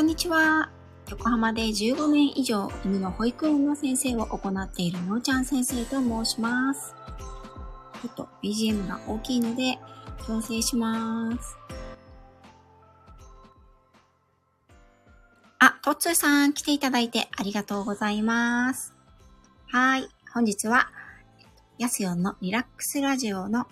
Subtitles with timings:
[0.00, 0.70] こんにちは。
[1.10, 6.94] 横浜で15年以上犬の保育園の先生を行っているのーちゃん先生と申します。
[8.00, 9.78] ちょっと BGM が大きいので
[10.26, 11.58] 調整します。
[15.58, 18.94] あ、とっつーさん来ていただいてありがとうございます。
[19.66, 20.08] はい。
[20.32, 20.88] 本日は、
[21.76, 23.66] ヤスヨンのリラックスラジオの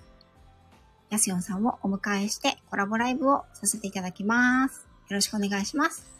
[1.09, 4.87] ヤスヨンさんをお迎えしてコラボライブをさせていただきます。
[5.09, 6.18] よろしくお願いします。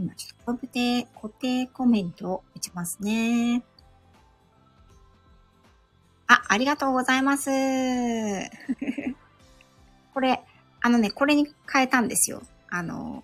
[0.00, 3.62] 今ちょっと固定、固定コメントを打ちますね。
[6.26, 7.50] あ、ありがとうございます。
[10.14, 10.42] これ、
[10.80, 12.42] あのね、これに変えたんですよ。
[12.70, 13.22] あの、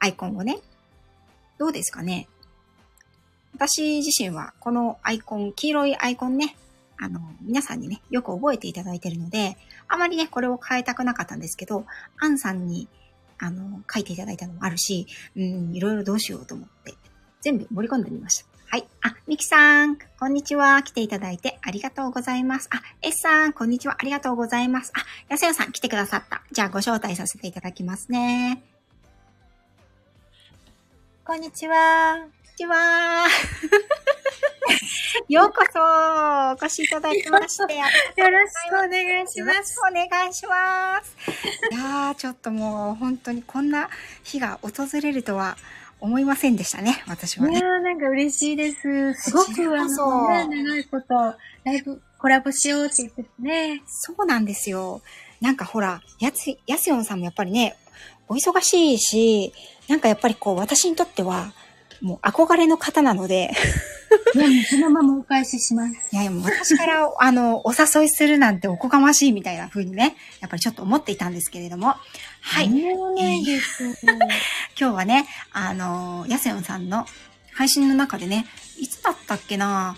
[0.00, 0.58] アイコンをね。
[1.58, 2.26] どうですかね
[3.54, 6.56] 私自身はこのアイコン、黄色いアイコンね、
[6.98, 11.86] あの、皆さんにね、よく覚えていただいているので、あまりね、これを変えたくなかったんですけど、
[12.18, 12.88] アンさんに、
[13.38, 16.94] あの、書いていただいたのもあるし、うん、いろいろどうしようと思って、
[17.40, 18.46] 全部盛り込んでみました。
[18.68, 18.88] はい。
[19.02, 20.82] あ、ミキさん、こんにちは。
[20.82, 22.68] 来ていただいてありがとうございます。
[22.72, 23.96] あ、エスさん、こんにちは。
[23.98, 24.92] ありがとうございます。
[24.96, 26.42] あ、やせよさん、来てくださった。
[26.50, 28.62] じゃあ、ご招待させていただきますね。
[31.24, 32.16] こんにちは。
[32.16, 33.26] こんにちは。
[35.28, 35.80] ようこそ、
[36.52, 37.74] お越しいただきまして、
[38.20, 39.76] よろしくお願いします。
[39.80, 41.16] お願いします。
[41.70, 43.88] いやー、ちょっともう本当にこんな
[44.22, 45.56] 日が訪れるとは
[46.00, 47.60] 思いませんでしたね、私はいね。
[47.60, 49.14] やー、なんか嬉しいです。
[49.14, 51.14] すごく、あの、ね、長いこと、
[51.64, 53.82] ライブ、コラボしようって言っててね。
[53.86, 55.02] そうなんですよ。
[55.40, 57.76] なんかほら、やつ、やすよんさんもやっぱりね、
[58.28, 59.52] お忙しいし、
[59.88, 61.52] なんかやっぱりこう、私にとっては、
[62.00, 63.50] もう憧れの方なので、
[64.34, 66.14] いや、もうそのままお返しします。
[66.14, 71.94] いやもう私から、 あの、お誘いするなんておこがましいみたいな風にね、やっぱりちょっと思っていたんですけれども、
[72.40, 72.68] はい。
[72.68, 73.84] ないです。
[74.78, 77.06] 今日はね、あの、やせよんさんの
[77.52, 78.46] 配信の中でね、
[78.78, 79.96] いつだったっけな、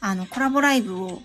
[0.00, 1.22] あの、コラボライブを、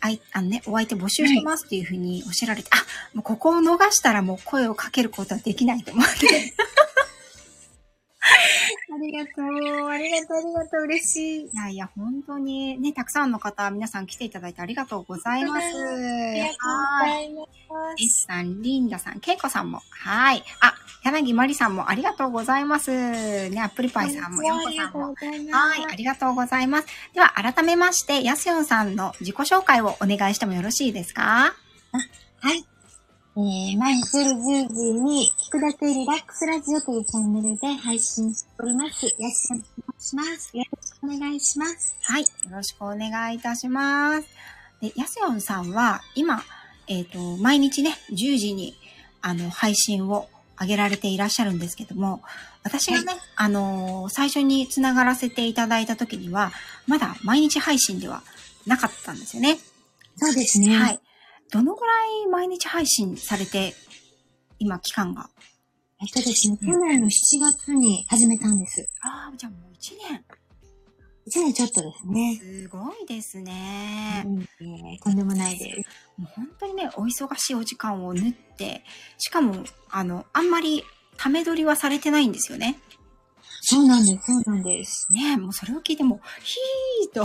[0.00, 2.76] あい、あのね、お相手募集してますっていうふうにおっしゃられて、あ、
[3.14, 6.54] もうここを逃したらもう声をかけることはできないと思って。
[8.92, 11.44] ありがとう、ありがとう、ありがとう、嬉しい。
[11.44, 15.66] いやいや、本当にね、たくさんの方、皆さん来ていただいてありがとうございます。
[15.66, 17.10] ありがとうごはい。
[17.10, 17.44] ざいま
[17.96, 18.04] す。
[18.04, 20.42] S さん、リンダさん、ケイコさんも、はい。
[20.60, 20.74] あ、
[21.04, 22.90] 柳まりさんもありがとうございます。
[22.90, 25.14] ね、アップルパイさんも、ヨンコさんも。
[25.52, 26.88] はい、ありがとうございます。
[27.14, 31.54] では、改めまして、やすよんさんの自己紹介をお願いしてもよろしいですか？
[32.40, 32.64] はい。
[33.40, 39.06] えー、毎日夜10時に聞くだけリラックスラジオというチャンネルで配信しております。
[39.18, 39.54] やしと
[39.98, 40.56] 申します。
[40.56, 41.96] よろしくお願いします。
[42.02, 44.28] はい、よろしくお願いいたします。
[44.82, 46.42] で、やすよんさんは、今、
[46.86, 48.76] えっ、と、毎日ね、10時に、
[49.22, 50.28] あの、配信を
[50.60, 52.20] 上げられていらっしゃるんですけども、
[52.62, 56.52] 私がね、あのー最初につながらせていただいた時には、
[56.86, 58.22] まだ毎日配信では
[58.66, 59.58] なかったんですよね。
[60.16, 60.76] そうですね。
[60.76, 61.00] はい。
[61.50, 61.92] どのぐら
[62.24, 63.74] い毎日配信されて、
[64.58, 65.30] 今、期間が？
[66.00, 68.88] えっとですね、去年の7月に始めたんです。
[69.00, 70.24] ああ、じゃあもう1年。
[71.26, 72.40] 1年ちょっとですね。
[72.40, 74.22] すごいですね。
[74.26, 76.20] うんえーとんでもないです。
[76.20, 78.82] もう本当にね、お忙しいお時間を縫って、
[79.18, 80.84] しかも、あの、あんまり、
[81.16, 82.80] ため撮りはされてないんですよね。
[83.62, 85.12] そうなんです、そうなんです。
[85.12, 87.24] ねえ、もうそれを聞いても、ヒーと、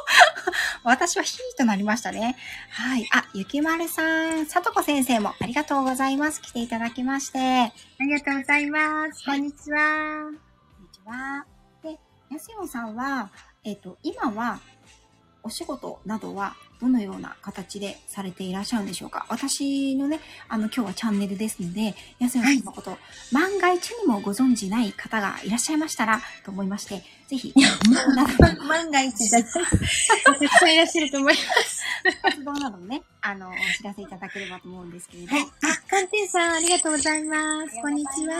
[0.84, 2.36] 私はヒーとなりましたね。
[2.70, 3.08] はい。
[3.12, 4.02] あ、ゆきまるさ
[4.34, 6.42] ん、さとこ先生もありがとうございます。
[6.42, 7.38] 来ていただきまして。
[7.38, 9.24] ありがとうございます。
[9.24, 9.78] こんにちは。
[10.24, 10.38] こんに
[10.92, 11.46] ちは。
[11.82, 11.98] で、
[12.30, 13.30] やすよんさんは、
[13.64, 14.60] えっ、と、今は、
[15.46, 19.24] お仕事などはどのような形でされていらっしゃるんでしょうか？
[19.30, 22.98] 私のね、あの、今日はチャンネルですので、やすよんさんのこと、
[23.32, 27.54] 万が一にもご存じない方がいらっしゃいましたら、と思いまして、ぜひ、
[28.68, 29.48] 万が一だと、
[30.24, 31.82] たくさんいらっしゃると思います。
[32.22, 35.34] 活動などもね、あの、お知らせいただければと思うんですけれど。
[35.34, 35.42] はい。
[35.44, 35.46] あ、
[35.88, 37.80] 鑑定さん、ありがとうございます。
[37.80, 38.34] こんにちは。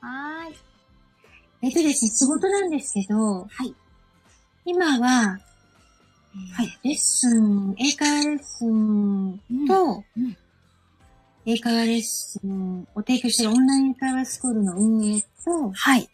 [0.00, 0.56] はーい。
[1.62, 3.74] えっとですね、仕事なんですけど、はい。
[4.64, 5.38] 今は、
[6.54, 6.78] はい。
[6.82, 10.36] レッスン、英会話レッスンと、うん
[11.50, 16.06] 英会話レッスンを提供しているオンライン英会話スクールの運営と、はい。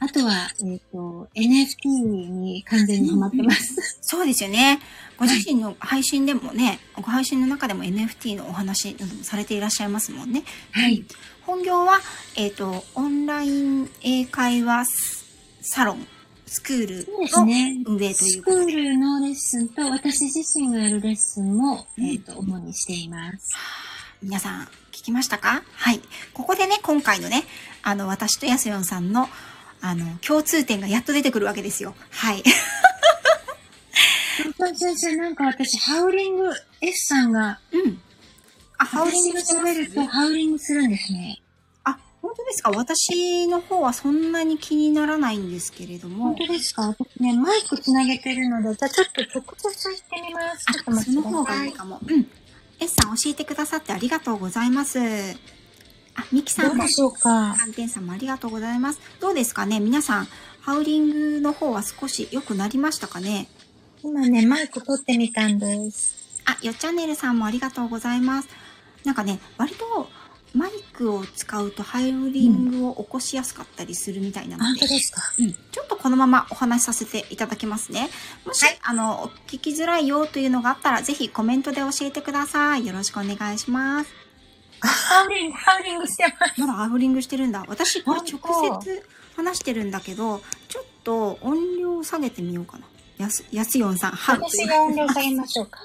[0.00, 3.98] あとは、えっ、と、NFT に完全にハマってます。
[4.00, 4.80] そうですよね。
[5.16, 10.42] ご自身の配信でもね、ご配信の中でも NFT のお話などもされていらっしゃいますもんね。
[10.72, 11.04] はい。
[11.42, 12.00] 本業は、
[12.34, 14.86] えっ、と、オンライン英会話
[15.60, 16.04] サロン、
[16.52, 17.82] スクールのね。
[17.86, 18.72] 運営というスクことで。
[18.74, 23.48] ールのレッスンと、私自身がやるレッスンも、うんえっ、と、主にしています。
[24.22, 25.62] 皆さん聞きましたか？
[25.72, 26.00] はい。
[26.34, 27.44] ここでね、今回のね、
[27.82, 29.30] あの、私とやすよんさんの、
[29.80, 31.94] あの、共通点がやっと出てくるわけですよ。
[32.10, 32.42] はい。
[34.76, 36.50] 先生、なんか私、ハウリング、
[36.82, 37.98] S さんが、うん。
[38.76, 41.41] あ、ハウリング喋るとハウリングするんですね。
[42.32, 42.70] あ、本当ですか？
[42.70, 46.46] 私の方はそんなに気にならないんですけれども本。
[46.46, 46.88] 当ですか？
[46.88, 50.64] 私ね、マイクつなげてるので、じゃあちょっと直接行ってみます。
[50.72, 51.44] ちょっとあ、待ってその方。
[51.44, 52.00] がいいかも。
[52.06, 52.26] うん。
[52.80, 54.98] S さん教えてくださってありがとうございます。
[54.98, 57.54] あ、ミキさもどうんで、しょうか？
[57.58, 59.00] 寒天さんもありがとうございます。
[59.20, 59.80] どうですかね？
[59.80, 60.28] 皆さん、
[60.60, 63.48] ハウリングの方は少し良くなりましたかね？
[64.02, 66.42] 今ね、マイク取ってみたんです。
[66.44, 68.48] あ、よっチャンネルさんもありがとうございます。
[69.04, 70.08] なんかね、割と
[70.54, 78.10] マイクを使うとハウリングを起こしやすかったりするみたいなので、本当ですかうん、ちょっとこのままお話しさせていただきますね。
[78.44, 82.86] もし、はいあの、お聞きづらいよというのがあったら、ぜひコメントで教えてください。
[82.86, 84.10] よろしくお願いします。
[84.80, 86.60] ハウリング、ハウリングしてます。
[86.60, 87.64] まだハウリングしてるんだ。
[87.68, 89.02] 私、これ本直当接
[89.36, 92.86] 話してるんだけど、ちょっと音量下げてみようかな。
[93.18, 95.80] やす、やすよんさん、ハウ私が音量下げましょうか。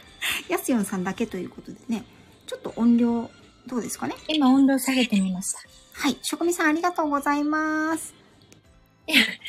[0.48, 2.04] やすよんさんだけということでね、
[2.46, 3.30] ちょっと音量、
[3.66, 4.14] どうですかね？
[4.28, 5.60] 今音量下げてみました。
[5.94, 6.18] はい。
[6.22, 8.14] しょこみさんありがとうございます。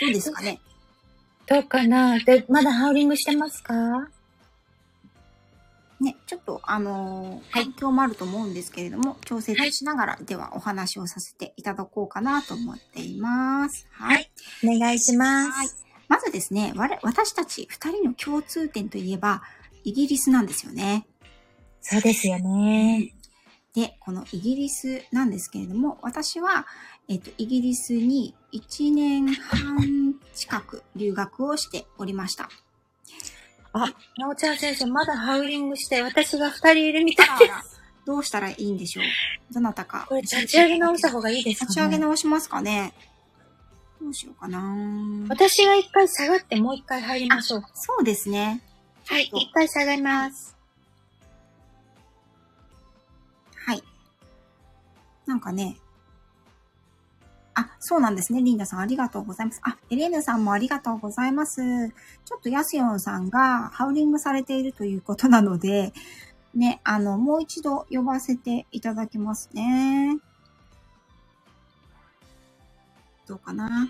[0.01, 0.59] どうですかね？
[1.47, 2.19] どうかな？
[2.19, 3.73] で、まだハウリングしてますか？
[5.99, 13.87] ね、ちょっとあのーはい環境もあると思うんですけれども、調整しながら、ではお話をさせていただこうかなと思っています。
[13.91, 14.15] はい。
[14.15, 14.31] はい
[14.75, 15.83] お願いしまはいす。
[16.09, 19.43] まずですね、我私たち二人の共通点といえば、
[19.85, 21.07] イギリスなんですよね。
[21.81, 23.13] そうですよね。
[23.73, 26.67] で、このイギリスなんですけれども、私は、
[27.07, 32.49] えっと、イギリスに1年半近く留学をしておりました。
[33.73, 37.81] あ、なおちゃん先生、まだハウリングして、私が二人いるみたいです。
[38.05, 39.53] どうしたらいいんでしょう？
[39.53, 40.05] どなたか。
[40.07, 42.93] これ、立ち上げ直した方がいいですか、ね、立ち上げ直しますかね？
[43.99, 44.61] どうしようかな
[45.29, 47.63] 私が一回下がってもう一回入りましょう。
[47.73, 48.61] そうですね。
[49.07, 50.52] はい、一回下がります。
[55.25, 55.77] なんかね。
[57.55, 58.41] あ、そうなんですね。
[58.41, 59.61] リンダさんありがとうございます。
[59.63, 61.61] あ、エレーヌさんもありがとうございます。
[62.25, 65.93] ちょっとヤスヨンさんがハウリングされているということなので、
[66.55, 70.17] ね、あの、もう一度呼ばせていただきますね。
[73.27, 73.89] どうかな？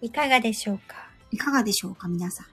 [0.00, 1.08] いかがでしょうか？
[1.30, 2.44] いかがでしょうか皆さ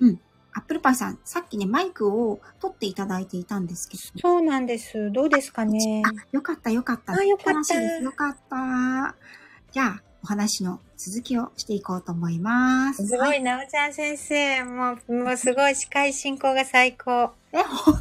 [0.00, 0.04] ん。
[0.04, 0.20] うん。
[0.60, 5.10] アップルパイさん、さっきね、マイクを取っていただいていたんですけど、そうなんです。
[5.10, 6.02] どうですかね？
[6.04, 7.14] あ、よかったよかった。
[7.14, 9.16] あよかったよかった。
[9.72, 13.06] じゃあ、お話の続きをしていこうと思います。
[13.06, 14.64] すごい、なおちゃん先生。
[14.64, 17.30] もう、もうすごい、司会進行が最高。
[17.52, 18.00] え、本当？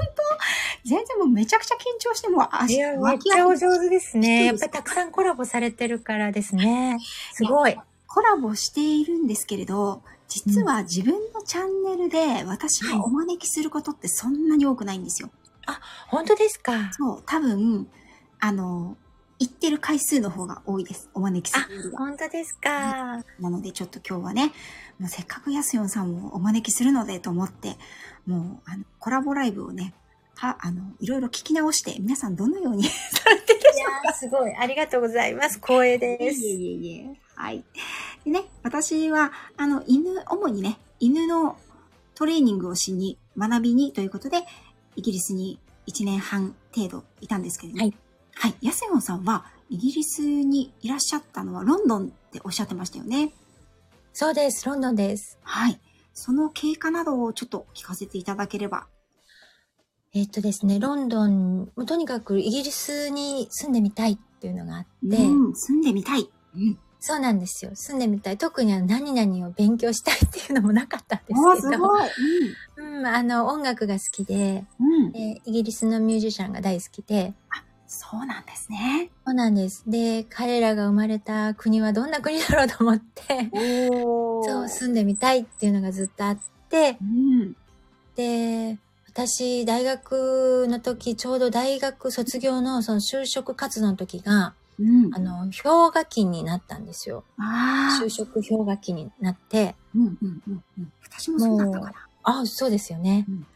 [0.83, 4.45] 全然もうめちゃくちゃ緊張してもう足いや、めっ脇ちゃお汗上手ですね。
[4.45, 6.97] やっぱりたくさんコラボされてるからですね。
[7.31, 7.77] すごい。
[8.05, 15.29] コラボしているんですけれど、実は自分のチャンネルで私がお招きすることってそんなに多くないんですよ。
[16.07, 16.91] 本当ですか？
[16.93, 17.87] そう、多分、
[18.39, 18.95] あの、
[19.39, 21.09] 行ってる回数の方が多いです。
[21.13, 21.99] お招きするよりは。
[21.99, 23.23] 本当ですか？
[23.39, 24.51] なのでちょっと今日はね、
[24.99, 27.77] もうせっかくやすよんさんをお招きするのでと思って、
[28.25, 29.93] もうあのコラボライブをね、
[30.35, 34.55] は、あの、いろいろ聞き直して、皆さんどのように されてるいやー、すごい。
[34.55, 35.55] ありがとうございます。
[35.59, 36.39] 光栄です。
[36.39, 37.19] いえいえいえ。
[37.39, 37.63] はい。
[38.25, 41.57] でね、私は、あの、犬、主にね、犬の
[42.13, 44.39] トレーニングをしに、学びにということで、
[44.97, 47.95] イギリスに1年半程度いたんですけれども、はい。
[48.35, 48.55] はい。
[48.61, 53.31] ヤセヨンさんは、イギリスにいらっしゃったのはロンドンっておっしゃってましたよね。
[54.11, 54.65] そうです。
[54.65, 55.37] ロンドンです。
[55.41, 55.79] はい。
[56.13, 58.87] その経過などをちょっと聞かせていただければ。
[60.13, 66.29] えっとですね、ロンドン、とにかくイギリスに住んでみたいっていうのがあって、うん、住んでみたい。
[66.55, 66.77] うん。
[66.99, 67.71] そうなんですよ。
[67.75, 68.37] 住んでみたい。
[68.37, 71.73] 特にあの何々を勉強したいっていうのもなかったんですけど。
[71.73, 72.09] すごい。
[72.77, 74.93] うん、あの、音楽が好きで、うん。
[75.05, 75.11] うん。
[75.11, 77.33] でイギリスのミュージシャンが大好きで、
[77.91, 79.09] そうなんですね。
[79.25, 79.83] そうなんです。
[79.87, 86.39] で、彼らが生まれた国はどんな国だろうと思って、おそう、住んでみたいっていうのがずっとあっ
[86.69, 87.55] て、うん。
[88.15, 88.77] で、
[89.07, 95.13] 私、大学の時、ちょうど大学卒業のその就職活動の時が、うん。
[95.13, 97.23] あの、氷河期になったんですよ。
[98.01, 98.09] 就。
[98.09, 100.93] 職氷河期になって、うんうんうんうん。
[101.03, 101.93] 私もそうだったから。
[102.23, 103.25] あ、そうですよね。
[103.27, 103.47] うん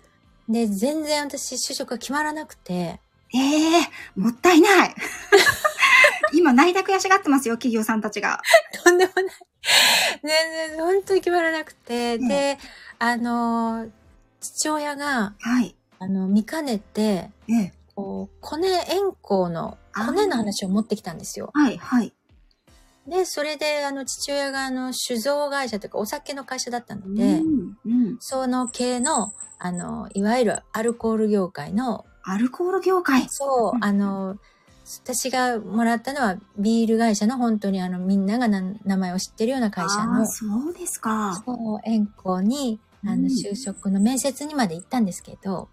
[0.50, 3.00] で、全然私、就職が決まらなくて、
[3.34, 4.96] ええもったいない。
[6.34, 8.42] 今、内諾やしがってますよ、企業さんたちが。
[8.84, 9.26] とんでもない。
[10.22, 12.58] 全然、本当に決まらなくて、うんで、
[13.00, 13.88] あの、
[14.42, 15.76] 父親が、はい。
[16.00, 17.74] あの、見かねて、ええ。
[17.96, 21.52] こう、コネ円光の、コネの話を持ってきたんですよ。
[21.54, 22.14] はい、はい。
[23.08, 28.18] で、それで、あの、父親が、あの、酒造会社というか、お酒の会社だったのうで、ん、うん。
[28.20, 33.28] その系の、あの、いわゆるアルコール業界の、アルコール業界。
[33.30, 34.38] そうう、んあの、
[35.04, 41.42] 私がもらったのは、ビール会社の本当にあの、みんながな名前を知ってるような会社あのー、そうですか。
[41.46, 45.68] そう、円光に、あうんの、就職の面接にまで行ったんですけど、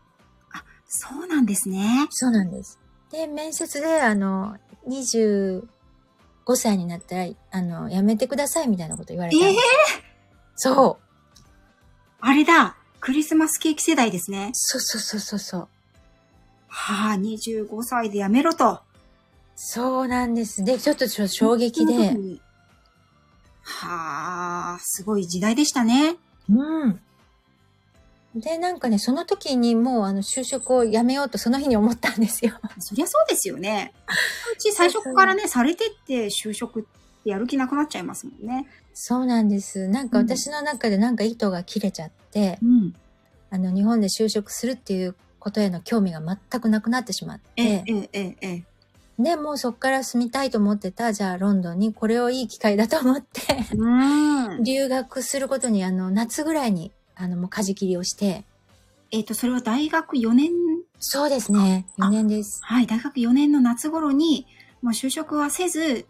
[0.92, 2.08] そうなんですね。
[2.10, 2.79] そうなんです。
[3.10, 4.56] で、面接で、あの、
[4.88, 5.62] 25
[6.54, 9.50] 歳になったら、あの、辞めてくださいみたいなこと言われたんです。
[9.50, 9.56] え
[10.06, 10.10] え
[10.56, 11.44] そう。
[12.20, 12.76] あれだ。
[13.00, 14.50] クリスマスケーキ世代ですね。
[14.52, 15.68] そうそうそうそうそう。
[16.68, 18.80] はあ、25歳で辞めろと。
[19.56, 20.62] そうなんです。
[20.64, 21.94] で、ちょっとちょ衝撃で
[23.62, 26.16] はあ、すごい時代でしたね。
[26.50, 27.00] うん。
[28.34, 32.52] で、なんかね、その時にもう、あの、就職を辞めようとその日に思ったんですよ。
[32.78, 33.92] そりゃそうですよね。
[34.54, 36.82] うち最初からね、されてって就職っ
[37.24, 38.66] てやる気なくなっちゃいますもんね。
[38.94, 39.88] そうなんです。
[39.88, 42.94] なんか私の中でなんか糸が切れちゃって、うん。
[43.50, 48.64] あの、日本で就職するっていうことへの興味が全くなくなってしまって、ええ、ええ、ええ。
[49.22, 53.40] で、もうそっから住みたいと思ってた、じゃあロンドンにこれをいい機会だと思って、
[53.74, 54.62] うん。
[54.64, 58.44] 留学することに、あの、夏ぐらいに、あの、もう舵切りをして、
[59.10, 60.50] えっ、と、それは大学4年、
[60.98, 62.60] そうですね、あ4年です。
[62.64, 64.46] はい、大学4年の夏頃に、
[64.80, 66.06] もう就職はせず、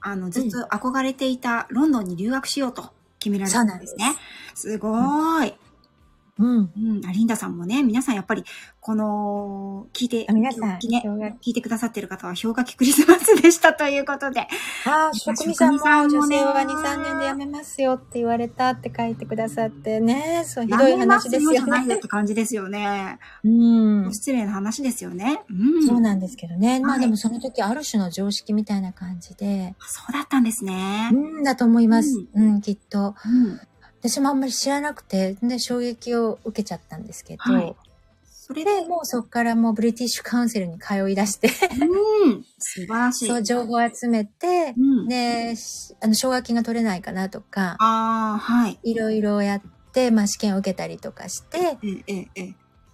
[0.00, 4.14] あの、ずっと憧れていたロンドンに留学しようと決められたんですね。
[4.54, 5.48] すごーい。
[5.48, 5.54] うん。
[6.38, 6.70] うん、
[7.06, 8.44] あリンダさんもね、皆さんやっぱり、
[8.80, 14.40] この、聞いて、あ皆さんね、聞いてくださってる方は氷河期クリスマスでしたということで。
[14.86, 22.02] ああ、職職人人さんもさんも女性はね2、3年で辞めますよって言われたって書いてくださってね、そう、ひどい話ですよやめますよじゃないよっね。
[22.02, 23.18] て感じですよね。
[23.44, 23.48] う
[24.08, 24.12] ん。
[24.12, 25.42] 失礼な話ですよね。
[25.50, 25.86] うん。
[25.86, 26.80] そうなんですけどね。
[26.80, 31.10] まはいあでもその時ある種の常識みたいな感じで、そうだったんですね。
[31.12, 32.26] うんだと思います。
[32.34, 33.14] うん、きっと。
[33.24, 33.60] うん。
[34.02, 37.76] 私もあんまり知らなくて、で、衝撃を受けちゃったんですけど、はい
[38.44, 42.44] それで、で、もうそこからもうブリティッシュカウンセルに通い出して、うん。
[42.58, 43.28] 素晴らしい。
[43.28, 45.08] そう、情報を集めて、うん。
[45.08, 48.80] で、しあの、奨学金が取れないかなとか、ああ、はい。
[48.82, 52.46] いろいろやって、まあ試験を受けたりとかして、ええ、ええ、ええ。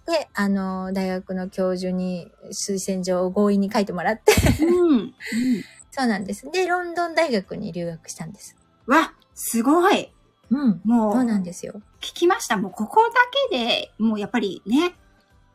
[0.05, 4.91] で、あの、大学の教授に推薦状を強引に書いてもらって、うん。
[4.91, 5.13] うん。
[5.89, 6.47] そうなんです。
[6.51, 8.55] で、ロンドン大学に留学したんです。
[8.85, 10.13] わ、すごい。
[10.51, 10.81] うん。
[10.83, 11.73] もう、そうなんですよ。
[12.01, 12.57] 聞きました。
[12.57, 13.11] もうここだ
[13.49, 14.93] けで、もうやっぱりね、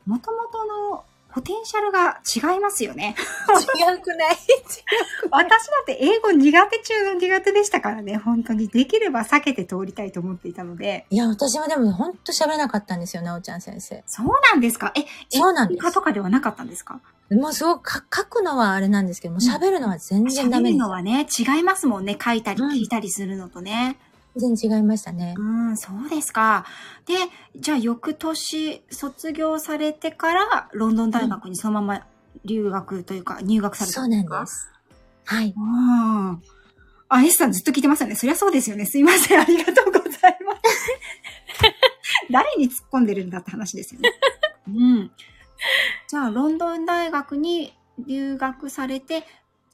[0.07, 3.17] もともとのポテンシャルが違いますよね。
[3.19, 4.37] 違くない？
[5.33, 8.69] 私だって英語苦手中の苦手でしたからね、本当に。
[8.69, 11.07] できれば避けて通りたいと思っていたので。
[11.11, 14.05] いや、私はでもほんと喋らなかったんですよ、なおちゃん先生。
[14.07, 14.93] そうなんですか？
[14.95, 17.01] え、そうなんですとかではなかったんですか？
[17.31, 20.79] もうすごくか書くのはあれなんですけども、喋るのは全然ダ喋るメです。
[20.79, 22.17] のはね、違いますもんね。
[22.23, 23.97] 書いたりうん聞いたりするのとね。
[24.37, 25.35] 全然違いましたね。
[25.39, 26.65] うん、そうですか。
[27.07, 27.15] で、
[27.57, 32.07] じゃあ翌年卒業されてから、ロンドン大学にそのまま
[32.45, 34.35] 留学というか、入学されたそうんですか？
[34.35, 34.69] なんです。
[35.27, 35.55] はい。
[35.57, 36.43] うん。
[37.09, 38.17] あ、S さんずっと聞いてますよね。
[38.17, 38.87] そりゃそうですよね。
[38.87, 39.41] すいません。
[39.41, 40.11] ありがとうござい
[40.45, 40.91] ます。
[42.31, 44.11] 誰に突っ込んでるんだって話ですよね。
[44.69, 45.11] うん。
[46.09, 49.25] じゃあ、ロンドン大学に留学されて、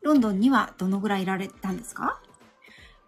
[0.02, 2.21] ロンドンにはどのぐらいいられたんですか？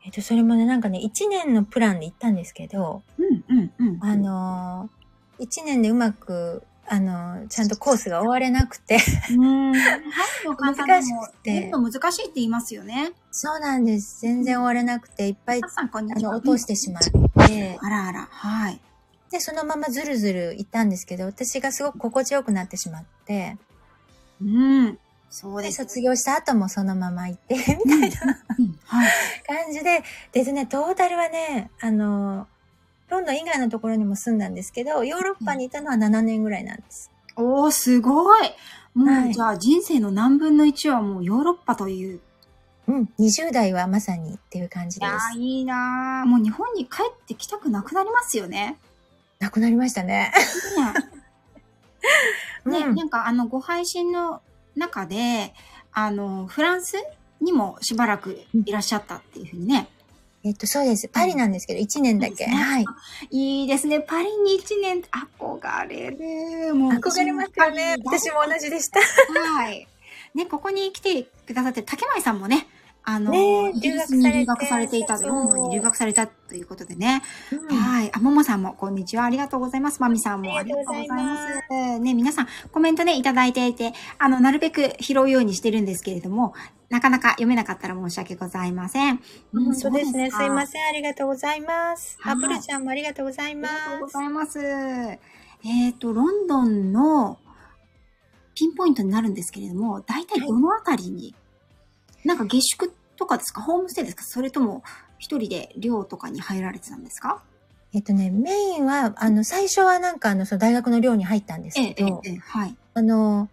[0.05, 3.99] えっと、それもね、なんかね、1年のプランで行ったんですけど、うん、うん、うん。
[4.01, 8.99] あのー、1年でうまく、あのー、ちゃんとコースが終われなくて、
[9.31, 9.73] うん。
[9.73, 13.13] 難しくて入るの難しいって言いますよね。
[13.31, 14.21] そうなんです。
[14.21, 16.31] 全然終われなくて、いっぱいあの。
[16.31, 18.81] 落としてしまって、あらあら、はい。
[19.31, 23.57] で、そのままずるずる行ったんですけど、私がすごく心地よくなってしまって、
[24.43, 24.99] うん。
[25.33, 25.79] そうで、です。
[25.79, 29.11] 卒業した後もそのまま行って、みたいなうんはい。
[29.47, 32.47] 感じで、でね、トータルはね、あの、
[33.09, 37.11] ロンドン以外のところにも住んだんですけど、ヨーロッパにいたのは7年ぐらいなんです。
[37.37, 38.51] おー、すごい。
[38.95, 42.21] もう、はいじゃあ人生の何分の1はもうヨーロッパという。
[42.89, 45.13] うん、20代はまさにっていう感じです。
[45.39, 48.77] ー、いいなーもう日本に帰ってきたくなくなりますよね。
[49.39, 50.31] なくなりましたね。
[52.67, 54.43] ね、うんなんかあの、ご配信の
[54.77, 55.55] 中で、
[55.93, 56.97] あの、フランス
[57.41, 59.89] にもしばらくいらっしゃったっていうふうにね。
[60.45, 61.09] えっと、そうです。
[61.09, 62.47] パリなんですけど、1年だけ。
[62.47, 62.87] はい。
[63.31, 64.01] いいですね。
[64.01, 66.75] パリに1年憧れる。
[66.75, 67.97] もう憧れますよね。
[68.05, 69.01] 私も同じでした。
[69.01, 69.87] はい。
[70.35, 72.67] ね、ここに来てくださってる竹前さんもね、
[73.05, 77.23] あの、ねえイギリスに留学されていた、ロンドンに留学されたということでね。
[77.51, 78.11] うんはい。
[78.15, 79.25] あ、ももさんも、こんにちは。
[79.25, 80.01] ありがとうございます。
[80.01, 81.99] まみさんも、あありがとうございますす。
[81.99, 86.55] ね、皆さん、コメントね、いただいていて、あの、なるべく拾うようにしてるんですけれども、
[86.91, 89.21] なかなか読めなかったら申し訳ございません。
[89.53, 90.31] 本当ですね。
[90.31, 90.67] すいまん。
[90.67, 90.87] せん。
[90.89, 92.17] ありがとうございます。
[92.21, 94.13] はいあ、ブルちゃんもありがとうございまありがとうごす。
[94.13, 94.61] ざいます。
[95.65, 97.39] えっ、と、ロンドンの
[98.55, 101.35] ピンポイントになるんですけれども、大体どのあたりに、
[102.25, 103.61] なんか下宿とかですか？
[103.63, 104.25] ホームステイですか？
[104.25, 104.83] それとも
[105.19, 107.43] 一人で寮とかに入られてたんですか？
[107.95, 112.75] えっとね、メインは、あの、最初はなんかあの、その大学の寮に入ったんですけど、ええ、はい。
[112.95, 113.51] あの、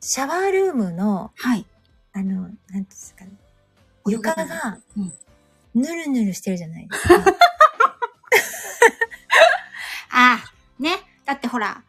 [0.00, 1.64] シャワールームの、はい。
[2.12, 3.30] あの、なんていうんですかね、
[4.08, 5.12] 床がうん、
[5.74, 7.14] ぬるぬるしてるじゃないですか。
[10.10, 10.96] ああ、ね。
[11.24, 11.84] だってほら、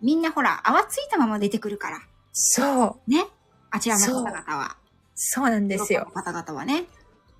[0.00, 2.00] みんなほら、泡ついたまま出てくるから。
[2.32, 3.10] そう。
[3.10, 3.26] ね。
[3.70, 4.76] あちらの方々は。
[5.24, 6.10] そうなんですよ。
[6.14, 6.84] 方々はね。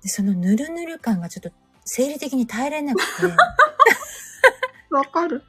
[0.01, 1.51] でそのぬるぬる感がちょっと
[1.83, 3.27] 生理的に耐えられなくて、
[4.89, 5.43] わかる。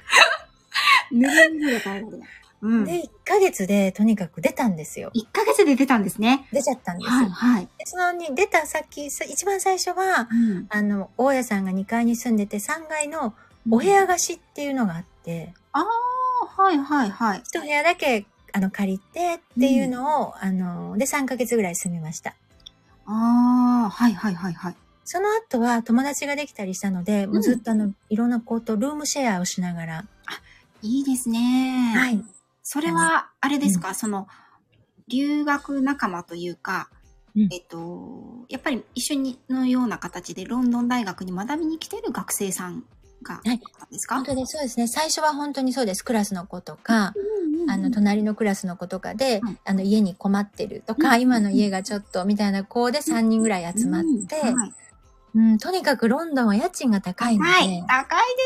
[1.13, 2.29] ぬるぬるで耐えられない。
[2.63, 2.85] うん。
[2.85, 5.13] で、1ヶ月でとにかく出たんですよ。
[5.15, 6.49] 1ヶ月で出たんですね。
[6.53, 7.13] 出ちゃったんですよ。
[7.13, 7.69] はい、はい。
[7.79, 10.67] でそのに出た先、さ一番最初は、うん。
[10.71, 13.35] あの、大家さんが2階に住んでて、3階の
[13.71, 17.43] お部屋貸しっていうのがあって、ああ、はい、はい、はい。
[17.45, 22.37] 一部屋だけ、あの、借りてっていうのを、あの、で、3ヶ月ぐらい住みました。
[23.05, 24.77] ああ、はい、はい、はい、はい。
[25.05, 30.05] その後は友達ができたりしたので、もうずっとあの、いろんな子とルームシェアをしながら、
[30.83, 31.95] いいですね。
[31.97, 32.25] はい。
[32.63, 34.29] それは、あれですか、その、
[35.09, 36.89] 留学仲間というか、
[37.37, 42.85] うんえっと、やっぱり一緒にのような形でロンドン大学に学びに来てる学生さん
[43.25, 43.41] が、
[43.91, 44.87] ですか、本当にそうですね。
[44.87, 46.05] 最初は本当にそうです。
[46.05, 47.13] クラスの子とか、
[47.69, 54.73] あの、隣のクラスの子とかで、はいあの、家に困ってるとか、うん今の家がちょっと、みたいな子で3人ぐらい集まって、うんはい
[55.35, 57.85] うん、とにかくロンドンは家賃が高いので、高い。
[57.87, 58.37] 高い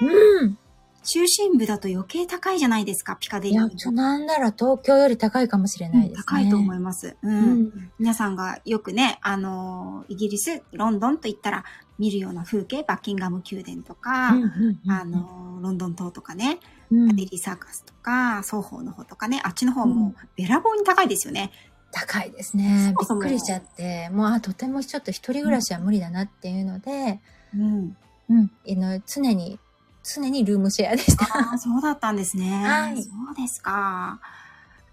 [0.00, 0.14] すよね。
[0.42, 0.58] うん。
[1.04, 6.24] 中心部だと余計高いじゃないですか、ピカデいや、リーちょ、なんなら東京より高いかもしれないですね。
[6.26, 7.16] 高いと思います。
[7.22, 7.34] うん。
[7.34, 7.90] うん。
[7.98, 11.64] 皆さんがよくね、あの、イギリス、ロンドンと言ったら
[11.98, 16.58] 見るような風景、バッキンガム宮殿とか、うんうんうんあ、の、ロンドン島とかね、
[16.90, 21.50] うんデリーサーカスとか、双方の方とかね、あっちの方もべらぼうに高いですよね。
[21.90, 22.94] 高いですね。
[22.98, 27.20] びっくりしちゃって、もう、あ、とてもちょっと一人暮らしは無理だなっていうので、
[27.54, 27.96] うん。
[28.28, 28.50] うん。
[28.68, 29.58] あの常に、
[30.02, 31.58] 常にルームシェアでした。
[31.58, 32.64] そうだったんですね。
[32.64, 34.20] はいそうですか。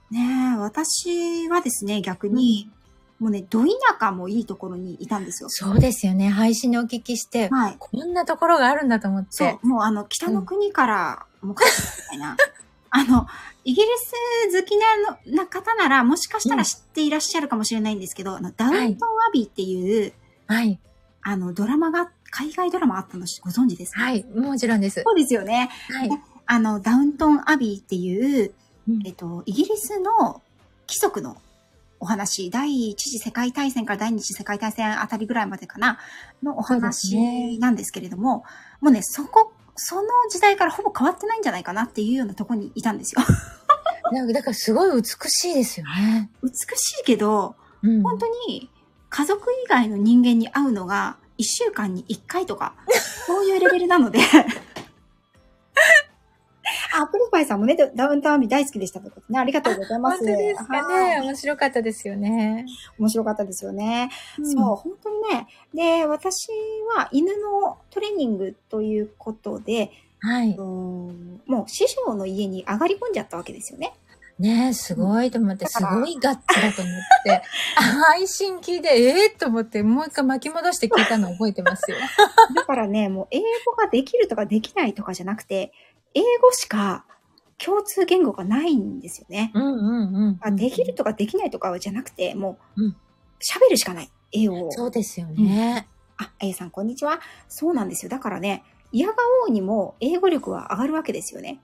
[0.09, 2.69] ねえ、私はですね、逆に、
[3.19, 5.49] もうね、ど田舎もいいところにいたんですよ。
[5.49, 6.29] そうですよね。
[6.29, 7.75] 配信でお聞きして、はい。
[7.79, 9.27] こんなところがあるんだと思って。
[9.31, 11.73] そう、もうあの、北の国から、もう帰って
[12.03, 12.37] みたいな。
[12.91, 13.27] あの、
[13.63, 13.87] イギリ
[14.51, 14.97] ス好きな
[15.33, 20.13] のな方なら、もしかしたら知っていらっしゃるかもしれないんですけど、あの、ダウントンアビーっていう、
[20.47, 20.79] はい。
[21.21, 24.01] あの、ドラマが、海外ドラマあったのご存知ですか？
[24.01, 24.25] はい。
[24.25, 25.01] もちろんです。
[25.05, 25.69] そうですよね。
[25.89, 26.09] はい。
[26.47, 28.53] あの、ダウントンアビーっていう、
[28.89, 30.41] うんえっと、イギリスの
[30.85, 31.37] 貴族の
[31.99, 35.99] お話、第一次世界大戦から第二次世界大戦あたりぐらいまでかな、
[36.43, 38.43] のお話なんですけれども、
[38.81, 43.21] もうね、そこ、その時代からほぼ変わってないんじゃないかなっていうようなところにいたんですよ。
[44.11, 46.29] なんかだからすごい美しいですよね。
[46.43, 48.03] 美しいけど、うん。
[48.03, 48.69] 本当に
[49.09, 52.75] 家族以外の人間に会うのが一週間に一回とか、
[53.25, 54.19] そういうレベルなので。
[56.95, 59.39] あ、アップルパイさんもね、ダウンタウンアビー大好きでしたということね。
[59.39, 60.17] ありがとうございます。
[60.19, 61.27] 本当ですかはいね。
[61.27, 62.65] 面白かったですよね。
[62.99, 64.09] 面白かったですよね。
[64.39, 65.47] うんそう、本当にね。
[65.73, 66.47] で、私
[66.95, 70.55] は犬のトレーニングということで、はい。
[70.57, 73.93] うんもう師匠の家に上がり込んじゃったわけですよね。
[74.37, 77.41] ねえ、すごいと思って、すごいガッツだと思って、
[77.79, 81.97] 配信聞いて、ええと思って、もう一回巻き戻して聞いたの覚えてますよ。
[82.53, 83.45] だからね、もう英語
[83.77, 85.71] ができるとかできないとかじゃなくて、
[86.15, 87.05] 英語しか
[87.57, 89.51] 共通言語がないんですよね。
[89.53, 90.37] うんうんうん。
[90.41, 92.95] あできるとかできないとかじゃなくて、もううん、
[93.39, 94.09] 喋るしかない。
[94.31, 94.71] 英語を。
[94.71, 95.87] そうですよね。
[96.17, 97.19] あ、A さん、こんにちは。
[97.47, 98.09] そうなんですよ。
[98.09, 101.59] だからね、嫌がおうにも英語力は上がるわけですよね。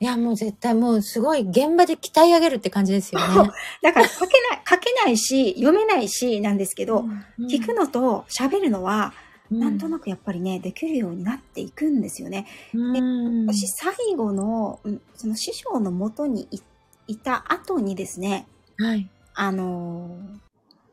[0.00, 3.50] いや、もう絶対もうすごい現場で鍛え上げるって感じですよね。
[3.82, 9.12] だから書けない、書けないし、読めないし、なんですけど、うん聞くのと喋るのは、
[9.50, 12.46] うんなんとなくやっぱりね、できるようになっていくんですよね。
[12.72, 16.60] うん私、最後の、うんその師匠のもとにい
[17.06, 18.46] いた後にですね、
[18.78, 19.08] はい。
[19.34, 20.16] あの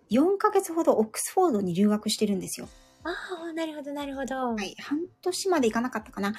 [0.09, 2.67] ー、4ヶ月ほどオックスフォードに留学してるんですよ。
[3.03, 3.09] あ
[3.49, 4.55] あ、なるほど、なるほど。
[4.55, 4.75] はい。
[4.79, 6.33] 半年までいかなかったかな。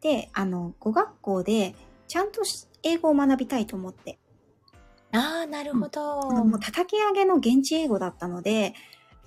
[0.00, 1.74] で、あの、語学校で、
[2.08, 4.18] ちゃんとし英語を学びたいと思って。
[5.12, 6.30] ああ、なるほど。
[6.30, 8.74] あのもう叩き上げの現地英語だったので、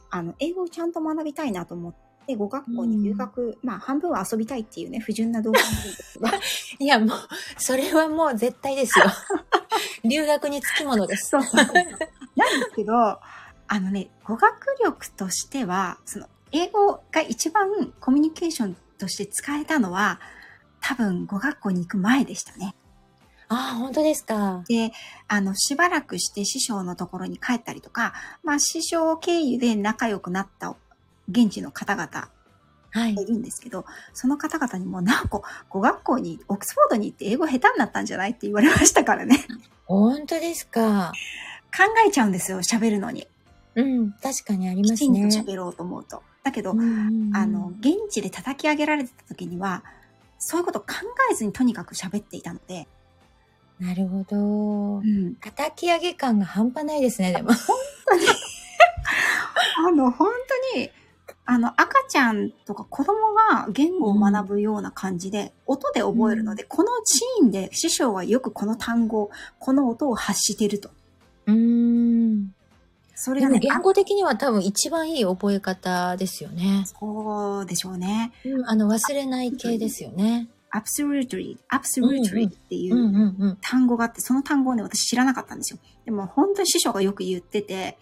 [0.09, 1.95] あの、英語をちゃんと学びたいなと思っ
[2.25, 6.31] て、語学校に留学、まあ、半分は遊びたいっていうね、不純な動画なんですが、
[6.79, 7.19] いや、もう、
[7.57, 9.05] それはもう絶対ですよ。
[10.03, 11.29] 留学につきものです。
[11.29, 11.75] そうそうそう。
[11.75, 12.93] なんですけど、
[13.67, 20.19] あのね、語学力としては、その、英語が一番コミュニケーションとして使えたのは、
[20.81, 22.75] 多分語学校に行く前でしたね。
[23.47, 24.63] ああ、本当ですか。
[24.67, 24.91] で、
[25.27, 30.75] あの、しばらくして師匠のところに帰ったりとか、まあ、師匠経由で仲良くなった
[31.29, 32.29] 現地の方々
[32.91, 33.25] はいがい。
[33.25, 39.45] るんですけど、その方々にも、なんか、 語学校に、オックスフォードに行って英語下手になったんじゃないって言われましたからね。
[39.85, 41.11] 本当ですか。
[41.75, 43.27] 考えちゃうんですよ、喋るのに。
[43.75, 45.43] うん、確かにありきちんますね。
[45.43, 46.23] と喋ろうと思うと。
[46.43, 49.83] だけど、うんうんうんあの、現地で叩き上げられてた時には、
[50.39, 50.85] そういうこと考
[51.31, 52.87] えずにとにかく喋っていたので、
[53.79, 55.01] なるほどう。
[55.01, 55.35] ん。
[55.35, 57.49] 叩き上げ感が半端ないですね、でも。
[57.51, 57.55] あ
[59.91, 60.29] の、本
[60.73, 60.89] 当に、
[61.47, 69.29] あの、赤ちゃんとか子供が言語を学ぶような感じで、音で覚えるので、このシーンで師匠はよくこの単語、
[69.59, 70.89] この音を発してると。
[71.45, 72.53] うーん。
[73.13, 76.83] それがね、言語的には多分一番いい覚え方ですよね。
[76.83, 78.33] あそうでしょうね。
[78.43, 80.49] うん、あの、忘れない系ですよね。
[80.73, 83.57] absolutely, うんう absolutely んっていううんうんうん。
[83.61, 85.79] 単語があって、その単語をね、私知らなかったんですよ。
[86.03, 87.97] でも本当に師匠がよく言ってて、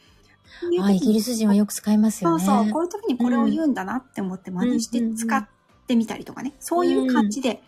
[0.81, 2.43] あ、イギリス人はよく使いますよね。
[2.43, 5.47] そうそう、こういう時にこれを言うんだなって思って真似して使っ
[5.87, 7.61] てみたりとかね、そういう感じで、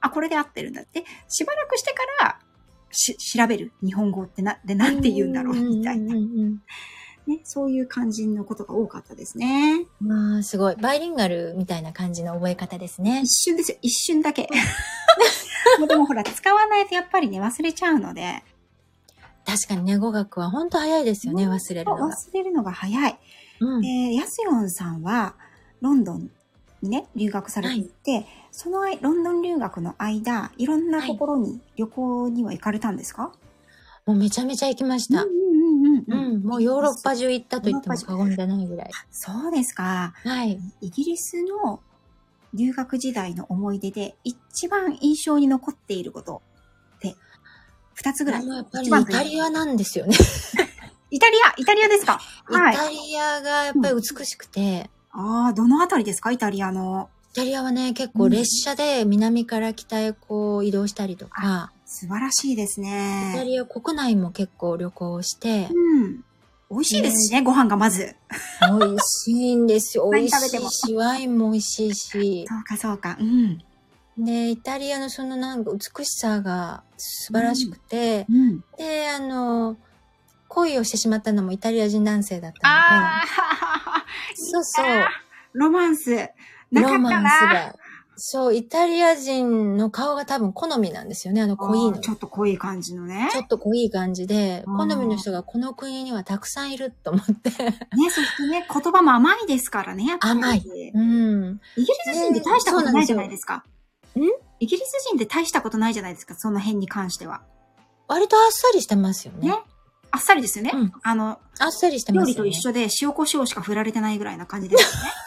[0.00, 2.38] あ、これで合ってるんだって、しばらくしてから
[2.90, 9.86] し調べる日本語ってな、でなんて言うんだろうみたいな、ね、そういう感じのことが多かったですね。
[10.00, 10.08] うん。
[10.08, 10.76] まあ、すごい。
[10.76, 13.22] バイリンガルみたいな感じの覚え方ですね。
[13.24, 14.48] 一瞬ですよ、一瞬だけ。
[15.88, 18.44] でもほら、使わないとやっぱりね、忘れちゃうので、
[19.46, 22.06] 確かにね、語学は本当早いですよね、忘れるのが。
[22.08, 23.18] 忘れるのが早い。
[23.60, 23.80] うん。
[23.80, 25.34] で、ヤスヨンさんは、
[25.80, 26.30] ロンドン
[26.82, 33.32] にね、留学されていて、そのあいロンドン留学の間、いろんなところに旅行には行かれたんですか、
[34.04, 35.24] もうめちゃめちゃ行きました。
[35.24, 36.42] うんうんうんううんん。
[36.42, 38.90] もうヨーロッパ中行ったと言っても過言じゃないぐらい。
[39.10, 40.14] そうですか。
[40.22, 40.60] はい。
[40.80, 41.80] イギリスの
[42.54, 46.42] 留学時代の思い出で一番印象に残っていること
[47.96, 48.46] 二つぐらい。
[48.46, 50.16] やっぱりイタリアなんですよね。
[51.10, 52.20] イタリア、イタリアですか？
[52.44, 52.74] はい。
[52.74, 54.90] イタリアがやっぱり美しくて。
[55.14, 56.30] うん、ああ、どのあたりですか？
[56.30, 57.08] イタリアの。
[57.32, 61.70] イタリアはね、結構列車で南から北へこう移動したりとか。
[61.84, 63.32] うん、素晴らしいですね。
[63.34, 65.68] イタリア国内も結構旅行して。
[65.72, 66.24] うん。
[66.68, 68.16] 美味しいですしね、ご飯がまず。
[68.80, 70.10] 美味しいんですよ。
[70.12, 72.44] 美味しいし、ワインも美味しいし。
[72.48, 73.16] そうか、そうか。
[73.20, 73.62] うん。
[74.18, 78.64] で、イタリアのそのなんか美しさが素晴らしくて、うん。
[78.78, 79.76] で、あの、
[80.48, 84.86] 恋をしてしまったのもイタリア人男性だったので、そうそう、
[85.52, 86.30] ロマンス。
[86.72, 87.52] ロマンスな。
[87.52, 87.76] が。
[88.18, 91.98] そう、イタリア人の顔が多分好みなんですよね、あの濃いの。
[91.98, 93.28] ちょっと濃い感じのね。
[93.36, 97.50] ょっと濃い感じで、うん好みの人がこの国にはたくさんいると思って。
[97.50, 97.76] ね、
[98.08, 100.40] そしてね、言葉も甘いですからね、やっぱり。
[100.40, 100.62] 甘い
[100.94, 101.60] うん。
[101.76, 103.64] イギリス人って大したことないじゃないですか。
[104.58, 107.42] イギリス人って大したことないじゃないですか、その辺に関しては。
[108.08, 109.48] 割とあっさりしてますよね。
[109.48, 109.58] ね。
[110.10, 110.70] あっさりですよね。
[110.74, 112.50] うんあの、あっさりして料ますよね。
[112.50, 115.10] 理と一緒で塩コショウしか振られてないぐらいな感じですよね。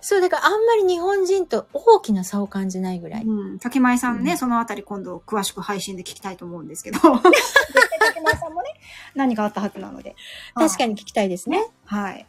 [0.00, 3.24] そう、だからあんまり日本人と大きな差を感じないぐらい。
[3.24, 3.58] うん。
[3.58, 6.98] 竹前さんね、うんそのあたり今度詳しく配信で聞きたいと思うんですけど。
[6.98, 8.68] 絶対竹前さんもね、
[9.14, 10.10] 何かあったはずなので。
[10.10, 10.62] に。
[10.62, 11.66] 確かに聞きたいですね。
[11.84, 12.26] はい。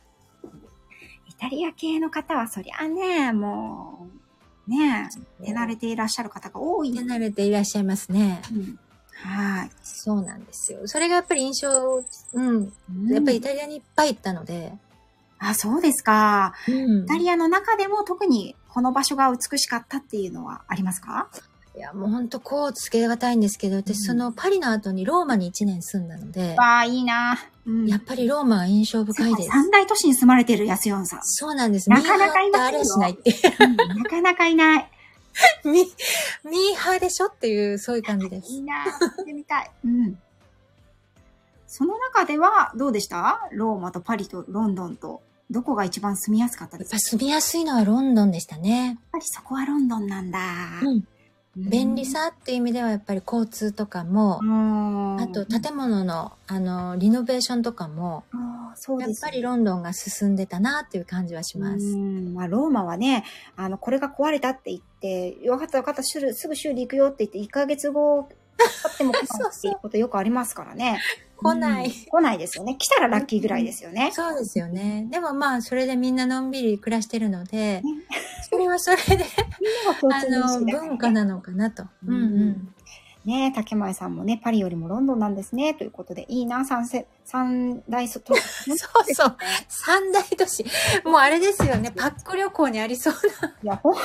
[1.27, 4.28] イタリア系の方はそりゃね、もう、
[4.69, 5.09] ね
[5.43, 6.93] 手慣れていらっしゃる方が多い。
[6.93, 8.41] 手慣れていらっしゃいますね。
[8.53, 8.79] うん
[9.21, 9.71] はい。
[9.83, 10.79] そうなんですよ。
[10.85, 12.01] それがやっぱり印象、
[12.33, 12.71] うん。
[13.09, 14.71] やっぱりイタリアにいっぱい行ったので。
[15.39, 16.53] あ、そうですか。
[16.67, 21.27] うんイタリアの中でも特にこの場所が美しかったっていうのはありますか？
[21.75, 27.37] いや、もうほんとこうつけがたいんですけど、私うんそのパリの後にローマに1年住んだので、わあ、いいな。
[27.69, 29.49] うんやっぱりローマは印象深いです。
[29.49, 31.19] 三大都市に住まれてる安ヨンさん。
[31.23, 31.89] そうなんです。
[31.89, 33.35] なかなかいませんよれしないって。
[33.59, 34.89] うんなかなかいない。
[35.63, 38.61] ミミーハーでしょっていう、そういう感じですいい。
[38.63, 38.85] な。
[38.85, 39.71] 行ってみたい。
[39.85, 40.19] うん。
[41.67, 43.47] その中ではどうでした？
[43.51, 46.95] ローマとパリとロンドンと、どこが一番住みやすかったですか？
[46.95, 48.97] やっやっぱ住みやすいのはロンドンでしたね。
[49.11, 50.39] ぱりそこはロンドンなんだ。
[50.81, 51.07] うん。
[51.67, 55.19] 便利さっていう意味ではやっぱり交通とかもう、ん。
[55.19, 61.85] あと建物の、あの、リノベーションとかも、あーそうですやっぱりロンドンが進んでたなっていう感じはします。
[61.85, 70.99] うんまあ、ローマはね、あの、これが壊れたって言って、分かった分かった、すぐすぐ修理行くよって言って、1ヶ月後、買っても来ないっていうことよくありますからね。
[71.41, 72.75] 来ないうん来ないですよね。
[72.77, 74.11] 来たらラッキーぐらいですよね。
[74.13, 75.07] そうですよね。
[75.09, 77.83] でもまあ、それでみんなのんびり暮らしてるのでね、
[78.49, 79.25] それはそれで、
[80.11, 81.83] あの、文化なのかなと。
[82.05, 82.73] うんうん。
[83.25, 85.73] ね竹前さんもね、パリよりもロンドンなんですね。
[85.73, 88.71] ということで、いいな、三世、三大都市。
[88.77, 89.37] そうそう。
[89.67, 90.65] 三大都市。
[91.03, 91.91] もうあれですよね。
[91.95, 93.55] パック旅行にありそうな。
[93.63, 94.01] いや、ほんと、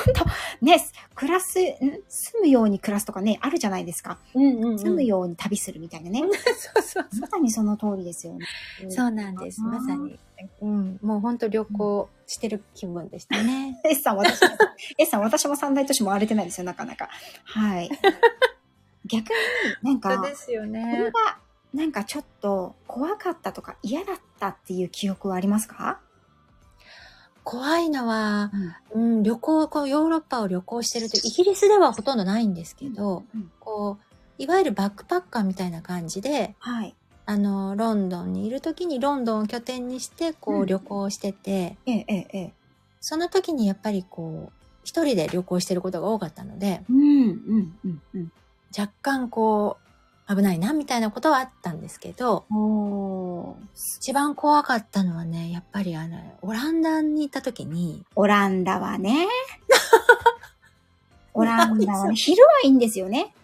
[0.61, 1.65] ね、暮らす、ん？
[2.09, 4.19] 住むように暮らすとかね、あるじゃないですか。
[4.35, 6.21] うんうん住むように旅するみたいなね。
[6.75, 8.47] そうそうまさにその通りですよね。
[8.89, 9.61] そうなんです。
[9.61, 10.19] まさに。
[10.61, 10.99] うん。
[11.03, 13.81] もう本当旅行してる気分でしたね。
[13.85, 14.49] S さん、 私も、
[14.99, 17.09] S さん、私も三大都市も荒れてないですよ、なかなか。
[17.45, 17.91] はい。
[19.07, 21.39] 逆になんか、すよこれが、
[21.73, 26.01] なんかちょっと怖かったとか嫌だったっていう記憶はありますか？
[27.43, 28.51] 怖いのは、
[28.95, 36.95] うん、旅行、こうヨーロッパを旅行してると、イギリスではほとんどないんですけど、うんこう、いわゆるバックパッカーみたいな感じで、はい。
[37.27, 42.53] あの、ロンドンにいる時にロンドンを拠点にして、こうんう旅行してて、ええ、ええ、ええ。
[43.01, 44.53] その時にやっぱりこう、
[44.85, 48.33] 一人で旅行してることが多かったので、うん、うん、うん、うん。
[48.77, 49.85] 若干こう、
[50.35, 52.47] 危ないな、みたいなことはあったんですけど、
[53.99, 59.27] 一番怖かったのはね、やっぱりあの、オランダに行った時に、オランダはね。
[61.35, 63.35] オランダはね、昼はいいんですよね。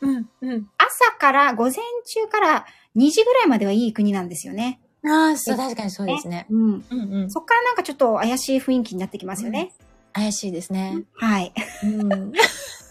[0.00, 0.70] うん、うん。
[0.78, 1.74] 朝から、午前
[2.06, 2.66] 中から
[2.96, 4.80] 2時ぐらいまではいい国なんですよね。
[5.04, 6.46] ああ、そう、確かにそうですね。
[6.48, 6.84] うん。
[6.90, 7.30] うんうん。
[7.30, 9.72] そっからなんかちょっと怪しい雰囲気になってきますよね。
[10.12, 11.04] 怪しいですね。
[11.14, 11.52] はい。
[11.84, 12.32] うん。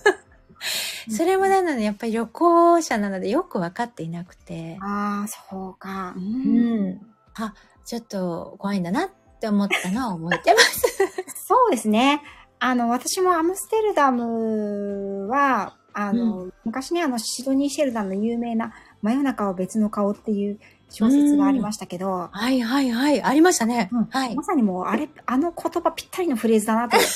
[1.10, 6.13] それもなので、やっぱり旅行者なのでよくわかっていなくて、ああ、そうか。
[6.15, 6.20] う。
[6.20, 7.02] うんん。
[7.36, 7.54] あ、
[7.86, 10.98] ちょっと怖いんだなって思ったのを覚えてます。
[11.48, 12.22] そうですね。
[12.60, 23.22] あの、私もアムステルダムは、あの、昔ね、あの、シドニー・シェルダンの有名な、真夜中は別の顔っていう小説がありましたけど、はいはいはい。
[23.22, 23.89] ありましたね。
[23.91, 24.43] うんはいま。
[24.43, 27.15] さにもう、あれ、あの言葉ぴったりのフレーズだなと思って。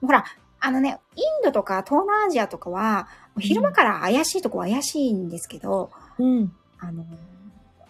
[0.06, 0.24] ほら、
[0.60, 6.52] あのね、インドとか東南アジアとかは、昼間から怪しいとこは怪しいんですけど、うん。
[6.78, 7.04] あの、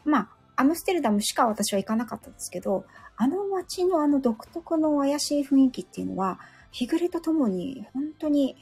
[0.04, 2.84] まあ、アムステルダムしか私は行かなかったんですけど、
[3.16, 6.38] あの街のあの独特の怪しい雰囲気っていうのは、
[6.70, 8.56] 日暮れとともに本当に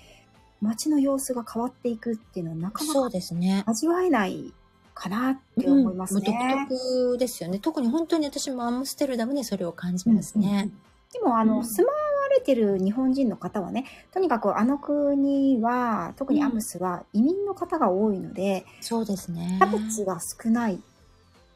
[0.60, 3.62] 街の様子が変わっていくっていうのはなかなかですね。
[3.66, 4.52] 味わえない
[4.94, 6.20] かなって思いますね。
[6.26, 7.58] うん独特ですよね。
[7.58, 10.70] 特に本当に私もアムステルダムでそれを感じますね。
[11.12, 19.58] でも、あの、うん住まわれてる日本人の方はね、とにかくあの国は、特にアムスは移民の方が多いので、そうですね。
[19.60, 20.78] 差別が少ないっ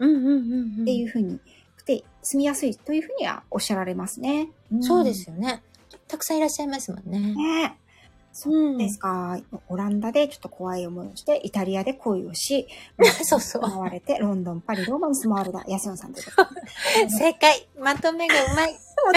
[0.02, 0.84] うんうんうんうん。
[0.84, 1.38] ていうふうに、
[1.86, 4.48] で、住みやすいというふうにはおっしゃられますね。
[4.80, 5.62] そうですよね。
[6.08, 7.34] たくさんいらっしゃいますもんね。
[7.34, 7.78] ね。
[8.32, 9.38] そうですか。
[9.68, 12.66] オランダでちょっと怖い思いをして、イタリアで恋をし、
[13.24, 17.10] そうそう回われて、ロンドン、パリ、ローマに住まわれた、ヤスヨンさんということで。
[17.12, 17.68] 正解。
[17.78, 18.72] まとめがうまい。
[18.72, 18.78] も
[19.10, 19.12] う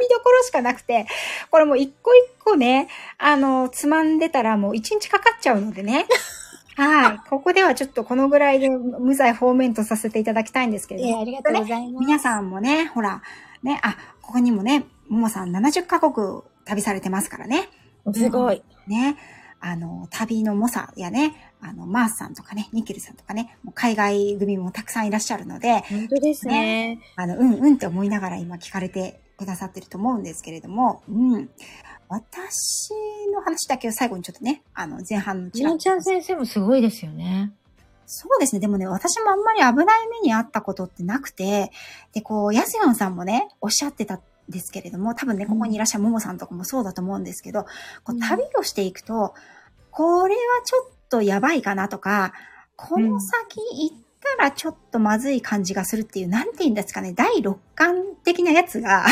[0.00, 1.06] 見どころしかなくて、
[1.50, 2.88] これもう一個一個ね、
[3.18, 6.06] あの、つまんでたらもう一日かかっちゃうのでね。
[6.76, 7.18] はい。
[7.28, 12.06] ここではちょっとこのぐらいで無罪放免とさせていただきたいんですけれども、ありがとうございます。
[12.06, 13.22] 皆さんもね、ほら、
[13.62, 17.68] ね、あ、ここにもね、ももさん70カ国旅されてますからね。
[18.14, 18.62] すごい。
[18.86, 19.16] ね。
[19.60, 27.00] あの、旅の猛者やね、あの、マースさんとかね、ニキルさんとかね、もう海外組もたくさんいらっしゃるので、本当ですね。
[27.16, 31.50] あの、うんうんって思いながら今聞かれてくださってると思うんですけれども、うん。
[32.08, 32.92] 私
[33.32, 37.52] の話だけを最後にちょっとね、あの、前半のちらっとみのちゃん先生もすごいですよね。
[38.06, 38.60] そうですね。
[38.60, 41.72] でもね、私もあんまり危ない目にあったことってなくて、
[42.12, 47.64] で、こう、ヤスヨンさんもね、おっしゃってたんですけれども、多分ね、ここにいらっしゃるももさんとかもそうだと思うんですけど、
[48.04, 49.34] こう旅をしていくと、
[49.90, 52.32] これはちょっとやばいかなとか、
[52.76, 53.58] この先
[53.90, 53.96] 行っ
[54.38, 59.06] たらちょっとまずい感じがするっていう、なんて言うんですかね、第六感的なやつが、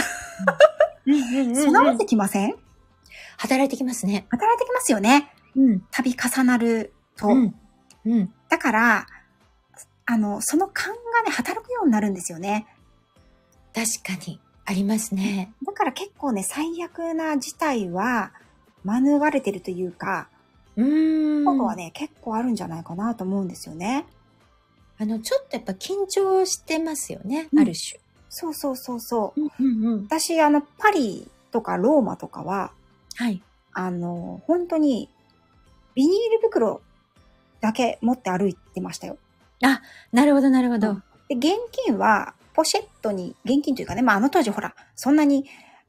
[1.07, 2.55] 備わってきません？
[3.37, 4.27] 働いてきますね。
[4.29, 5.33] 働いてきますよね。
[5.57, 5.81] うん。
[5.90, 7.29] 旅重なると。
[7.29, 7.55] うん。
[8.07, 8.33] うん。
[8.49, 9.07] だから、
[10.07, 12.66] あの、その勘がね、働くようになるんですよね。
[13.75, 14.40] 確かに。
[14.66, 15.53] ありますね。
[15.64, 18.33] だから結構ね、最悪な事態は
[18.85, 20.29] 免れてるというか、
[20.77, 21.44] うーん。
[21.44, 24.07] 今度はね、結構あるんじゃないかなと思うんですよね。
[24.98, 27.48] あの、ちょっとやっぱ緊張してますよね。
[27.53, 28.00] うんある種。
[28.31, 29.40] そうそうそうそう。
[29.40, 30.03] うんうんうん。
[30.05, 32.72] 私、あの、パリとかローマとかは、
[33.16, 33.42] はい。
[33.72, 35.09] あの、本当に、
[35.94, 36.81] ビニール袋
[37.61, 39.18] だけ持って歩いてましたよ。
[40.12, 41.03] なるほど、なるほどうん。
[41.29, 45.45] で、現金は、ポシェットに、現金というかね、まあ、あの当時ほら、そんなに、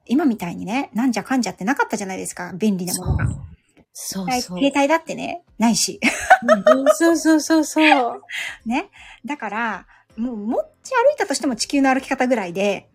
[0.08, 3.26] 今みたいにね、なんじゃかんじゃってなかったじゃないですか、便利なものが。
[3.94, 4.60] そうそう。
[4.60, 6.00] 携帯だってね、ないし。
[6.44, 8.22] うんそうそうそうそう。
[8.66, 8.90] ね。
[9.26, 12.90] だから、もう持ち歩いたとしても地球の歩き方ぐらいで、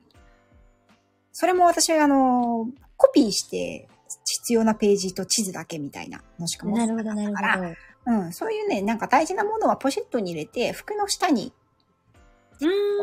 [1.33, 3.89] それも私はあの、コピーして
[4.27, 7.75] 必要なページと地図だけみたいなのしか持ってなるほど、なるほど。
[8.07, 11.60] うん、そういうね、なんか大事なものはポシェットに入れて、服の下に、うん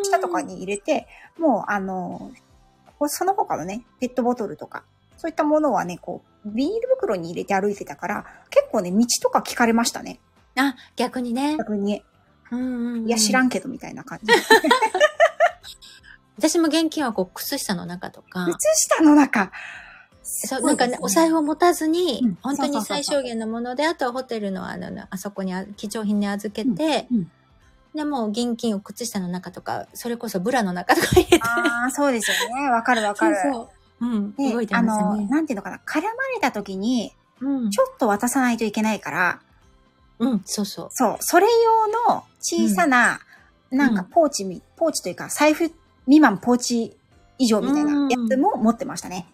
[0.04, 2.32] 下とかに入れて、もうあの、
[3.08, 4.84] その他のね、ペットボトルとか、
[5.18, 10.20] そういったものはね、こう、ビニール袋に入れて歩いてたから、結構ね、道とか聞かれましたね。
[10.56, 11.58] あ、逆にね。
[11.58, 12.04] 逆に。
[12.52, 14.32] うんうんうんいや、知らんけど、みたいな感じ。
[16.38, 19.52] 私も現金はこう、靴下の中とか、靴下の中。
[20.22, 27.32] そう、なんかね、お財布を持たずに、うん本当に最小限のもので、あとはホテルのあの、あそこにあ貴重品に預けて、うんうん
[27.96, 32.70] で、もう現金を靴下の中とか、それこそブラの中とか入れて、ああ、そうですよね。
[32.70, 33.36] わかるわかる。
[33.36, 33.70] そうそう。
[34.00, 35.28] うん、で動いてあの、ましたね。
[35.28, 39.42] なんていうのかな、絡まれた時に、うんちょっと渡さないといけないから、
[40.20, 40.88] うん、そうそう。
[40.92, 43.20] そう、それ用の小さな、
[43.70, 45.72] なんかうんポーチみ、ポーチというか、財布
[46.06, 46.98] 未満ポーチ
[47.38, 49.28] 以上みたいなやつも持ってましたね。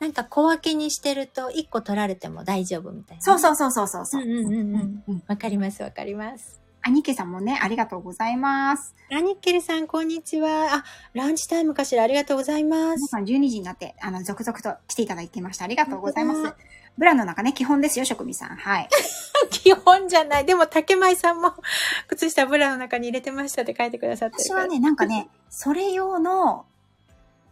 [0.00, 3.22] なんか小分けにしてると、一個取られても大丈夫みたいな。
[3.22, 5.02] そうそうそうそうそううんうん。
[5.08, 5.22] うん。
[5.26, 6.60] わかりますわかります。
[6.86, 8.94] あ、ニケさんもね、ありがとうございます。
[9.08, 10.74] ラニッケルさん、こんにちは。
[10.74, 12.02] あ、ランチタイムかしら。
[12.02, 12.96] ありがとうございます。
[12.98, 15.64] 皆さん12時になって、あの、続々と来ていただいてました。
[15.64, 16.54] ありがとうございます。
[16.98, 18.56] ブラの中ね、基本ですよ、職味さん。
[18.56, 18.88] はい。
[19.48, 20.44] 基本じゃない。
[20.44, 21.54] でも、竹舞さんも、
[22.06, 24.36] 靴下ブラの中に入れてましたって書いてくださって。
[24.40, 26.66] 私はね、なんかね、それ用の、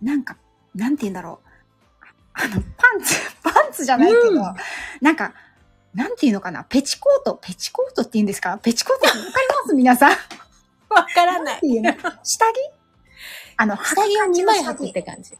[0.02, 0.36] なんか、
[0.74, 1.48] なんて言うんだろう。
[2.34, 4.54] あの、パンツ、パンツじゃないけど、うん
[5.00, 5.32] なんか、
[5.94, 8.56] なんていうのかな、ペチコート、ペチコートって言うんですか？
[8.58, 9.32] ペチコートわかりま
[9.68, 9.74] す？
[9.74, 10.10] 皆さん。
[10.88, 11.56] わからない。
[11.58, 11.92] っていうの？
[12.22, 12.54] 下着？
[13.58, 15.36] あの、下着を2枚履くって感じ。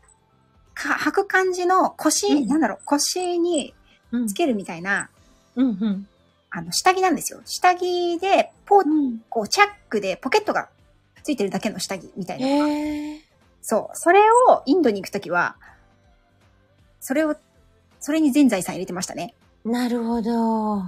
[0.75, 3.75] か履く感じの腰、うんなんだろう、腰に
[4.11, 5.09] うんつけるみたいな、
[5.57, 6.09] うんうん。
[6.51, 7.41] あの、下着なんですよ。
[7.47, 9.19] 下着で、ポー、うん。
[9.31, 10.69] こう、チャックでポケットが
[11.23, 12.47] ついてるだけの下着みたいな。
[12.47, 13.21] へえ。
[13.63, 13.97] そう。
[13.97, 15.57] それをインドに行くときは、
[17.01, 17.37] それを、
[18.01, 19.35] それに全財産入れてましたね。
[19.65, 20.83] なるほど。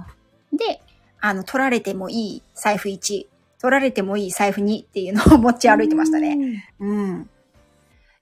[0.51, 0.81] で、
[1.21, 3.25] あの、取られてもいい財布1、
[3.61, 6.35] 取られてもいい財布2っていうのを持ち歩いてましたね。
[6.35, 6.69] ね。
[6.79, 7.29] うん。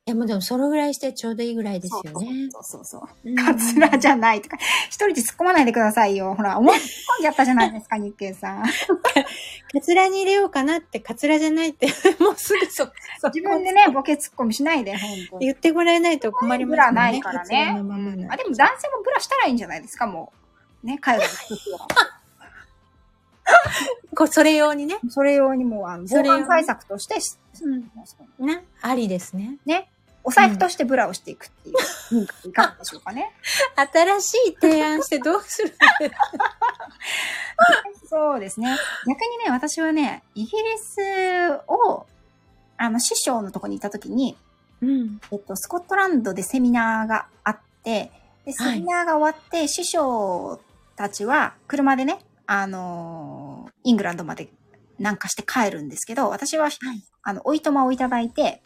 [0.06, 2.50] いや、もうでも、そのぐらいしてちょうどいいぐらいですよね。
[2.52, 3.30] そうそうそうそう。
[3.30, 6.36] うんカツラじゃないとか、一人で突っ込まないでくださいよ。
[6.36, 6.82] ほら、思い込ん
[7.22, 8.64] じゃったじゃないですか、 日経さん。
[8.64, 11.88] カツラに入れようかなって、カツラじゃないって、
[12.20, 12.84] もうすぐそ、
[13.22, 15.46] そ自分でね、ボケ突っ込みしないで、本当に。
[15.46, 17.70] 言ってもらえないと困りますブラないからね。
[18.30, 20.43] あ、でも男性もブラしたらいいんじゃないですか、もう。
[20.84, 21.88] ね、海外の人は。
[24.16, 25.00] こそれ用にね。
[25.10, 27.16] それ用にもう、あの、防犯対策として、
[27.64, 27.92] うん。
[28.46, 28.64] ね。
[28.82, 29.58] ありですね。
[29.66, 29.90] ね、
[30.24, 31.76] お財布としてブラをしていくっていう、
[32.12, 33.32] うん、いかがでしょうかね。
[33.76, 35.76] 新しい提案してどうする
[38.08, 38.76] そうですね。
[39.08, 40.98] 逆にね、私はね、イギリス
[41.68, 42.06] を、
[42.78, 44.38] あの、師匠のとこにいたときに、
[44.82, 45.20] うん。
[45.32, 48.12] えっと、スコットランドでセミナーがあって、
[48.46, 50.60] で、セミナーが終わって、師匠
[50.96, 54.50] たちは車でね、あのーイングランドまで
[54.98, 56.70] 南下して帰るんですけど、私は、
[57.24, 58.64] あの、おいとまをいただいて、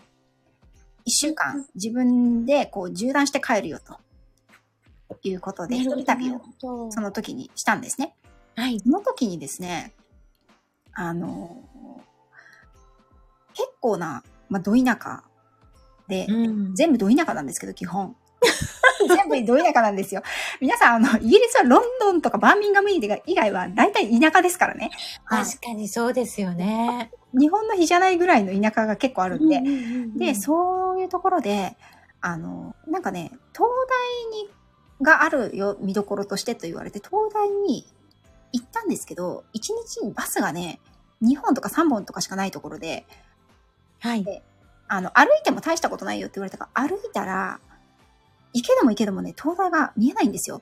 [1.05, 3.97] 一週間自分でこう縦断して帰るよと。
[5.23, 8.15] いうことで、一人旅ををその時にしたんですね。
[8.55, 8.79] はい。
[8.79, 9.93] その時にですね、
[10.93, 11.67] あのー
[13.53, 15.23] 結構な、まあ、ど田舎
[16.07, 16.75] で、うん。
[16.75, 18.15] 全部ど田舎なんですけど、基本。
[19.07, 20.21] 全部ど田舎なんですよ。
[20.60, 24.91] 皆さん、あの、イギリスはロンドンとかバーミンガム以外は大体田舎ですからね。
[25.23, 27.12] はい確かにそうですよね。
[27.33, 29.62] 日本の日じゃないぐらいの田舎が結構あるんで。
[30.17, 31.77] でで、そういうところで、
[32.21, 34.49] あの、なんかね、東大に、
[35.01, 37.86] があるよ、見どころとしてと言われて、東大に
[38.51, 40.79] 行ったんですけど、1日にバスがね、
[41.21, 43.05] 2本とか3本とかしかないところで、
[43.99, 44.43] はい。
[44.88, 47.60] あの、歩いても大したことないよって言われたから、歩いたら、
[48.57, 50.61] 行けども行けどもね、東大が見えないんですよ。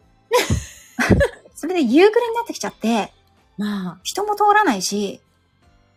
[1.56, 3.14] それで夕暮れになってきちゃって、
[3.58, 4.00] まあ。
[4.04, 5.22] 人も通らないし、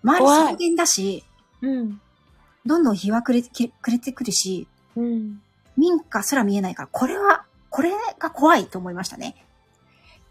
[0.04, 1.24] 周り草原だし、
[1.60, 2.00] うん。
[2.64, 3.50] どんどん日は暮れて
[3.82, 5.42] 暮れてくるし、うん。
[5.76, 9.44] 民家すら見えないから、これは、これが怖いと思いましたね。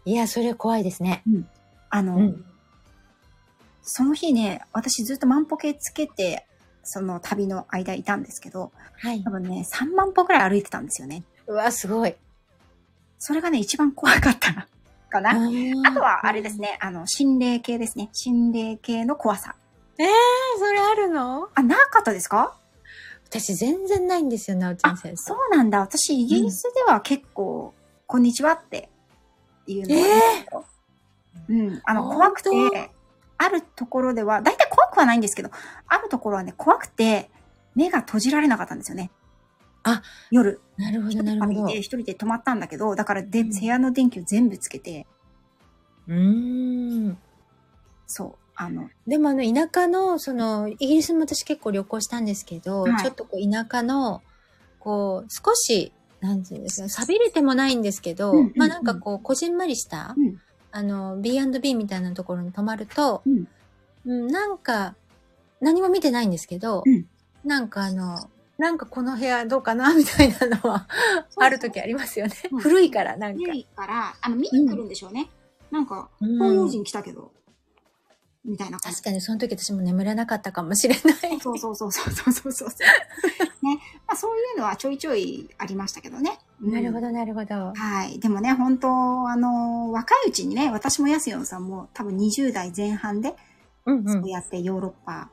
[0.06, 1.22] いや、それ怖いですね。
[1.90, 2.44] あの、うん。
[3.82, 6.46] その日ね、私ずっと万歩計つけて、
[6.82, 9.30] その旅の間いたんですけど、はい多。
[9.30, 11.24] 分ね、3万歩くらい歩いてたんですよね。
[11.48, 12.14] うわ、すごい。
[13.18, 14.68] それがね、一番怖かった
[15.10, 15.30] かな。
[15.30, 15.34] あ
[15.88, 16.60] あとは、あれです。
[16.60, 18.10] ね、あの、心霊系ですね。
[18.12, 19.56] 心霊系の怖さ。
[19.98, 20.06] えー、
[20.58, 21.48] それあるの？
[21.54, 22.56] あ、なかったですか？
[23.30, 25.16] 私全然ないんですよ、なおちゃん先生。
[25.16, 25.80] そうなんだ。
[25.80, 27.74] 私、イギリスでは結構、
[28.06, 28.88] こんにちはって
[29.66, 30.64] いうのがありますよ、
[31.48, 31.82] うん。
[31.84, 32.50] あの、怖くて、
[33.36, 35.50] あるところでは、だいたい怖くはないんですけど、
[35.88, 37.30] あるところはね、怖くて、
[37.74, 39.10] 目が閉じられなかったんですよね。
[39.88, 40.60] あ、夜。
[40.76, 41.66] なるほど、なるほど。
[41.66, 43.50] で一人で泊まったんだけど、だからで、うん。
[43.50, 45.06] 部屋の電気を全部つけて、
[46.06, 47.18] うーん。
[48.06, 52.96] そう、あの、でもあの、田舎の、その、イギリスも私結構旅行したんですけど、はい。
[52.96, 54.22] ちょっとこう、田舎の、
[54.78, 58.52] こう、少し、なんていうんですか、錆びれてもないんですけど、うんうんうん。
[58.56, 60.36] まあなんかこう、こじんまりした、うん。
[60.70, 63.44] あの、B&B みたいなところに泊まると、うん。
[64.04, 64.96] うんなんか、
[65.60, 67.06] 何も見てないんですけど、うん。
[67.44, 68.16] なんかあの、
[68.58, 70.88] なんかこの部屋どうかなみたいなのは、
[71.36, 72.32] ある時ありますよね。
[72.50, 73.38] うん古いから、なんか。
[73.38, 75.30] 古いから、あの、見に来るんでしょうね。
[75.70, 77.32] なんか、うん東洋人来たけど、
[78.44, 79.10] みたいな感じ確。
[79.10, 81.40] かにその時私も眠れなかったかもしれない。
[81.40, 82.68] そうそうそうそうそうそうそう。
[83.64, 83.78] ね。
[84.06, 86.38] まあそういうのはちょいちょいありましたけどね。
[86.60, 87.72] うんなるほど、なるほど。
[87.74, 88.18] はい。
[88.18, 88.88] でもね、本当
[89.28, 93.36] あの、若いうちにね、私もやすよんさんも多分20代前半で、
[93.86, 94.10] うんう。
[94.10, 95.30] そうんやってヨーロッパ、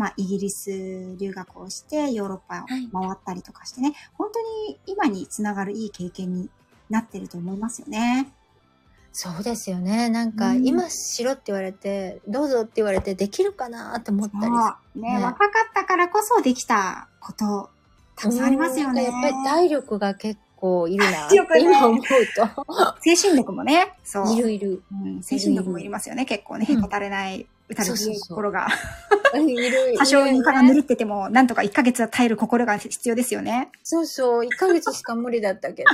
[0.00, 0.70] まあイギリス
[1.18, 4.40] 留学をして、ヨーロッパを回ったりとかしてね、本当
[4.70, 6.48] に今につながるいい経験に
[6.88, 8.32] なってると思いますよね。
[9.12, 10.08] そうですよね。
[10.08, 14.38] なんか、うん今しろって言われて、どうぞって言われてできるかなって思った
[14.94, 15.02] り。
[15.02, 17.68] ねね若かったからこそできたこと、
[18.16, 19.04] たくさんありますよね。
[19.04, 21.28] やっぱり体力が結構いるな
[21.58, 22.00] 今思う
[23.04, 24.24] 精神力もね、そう。
[24.24, 24.32] と。
[24.32, 24.82] いるいる。
[24.90, 26.66] うん、精神力もいりますよね、結構ね。
[26.70, 28.66] うんへこたれない、打たれ強い心が。
[29.34, 29.94] いるいる。
[29.96, 33.70] 多少床がぬるってても、なんとか1ヶ月は耐える心が必要ですよね。
[33.84, 34.42] そうそう。
[34.42, 35.90] 1ヶ月しか無理だったけど。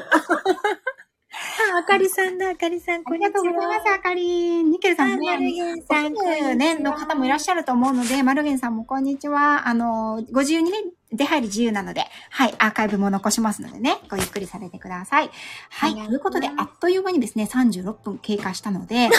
[1.74, 4.64] あ、あかりさんだ、あかりさん、ありがとうございます、あかり。
[4.64, 9.68] ニケルさんもね、マルゲンさん、50年の方もいらっしゃると思うので、マルゲンさんもこんにちは。
[9.68, 10.78] あの、ご自由にね、
[11.12, 15.30] 出入り自由なので、はい、アーカイブも残しますのでね、ごゆっくりされてください。
[15.70, 19.14] はい、ということで、あっという間にですね、36分経過したので、 な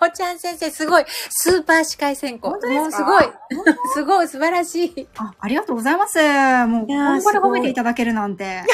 [0.00, 1.04] おちゃん先生、すごい。
[1.30, 2.50] スーパー司会選考。
[2.50, 3.04] 本当ですか？
[3.04, 3.24] もうす
[3.64, 3.76] ごい。
[3.94, 5.08] すごい、素晴らしい。
[5.16, 6.18] あ、ありがとうございます。
[6.66, 8.62] もう、これすごい褒めていただけるなんて。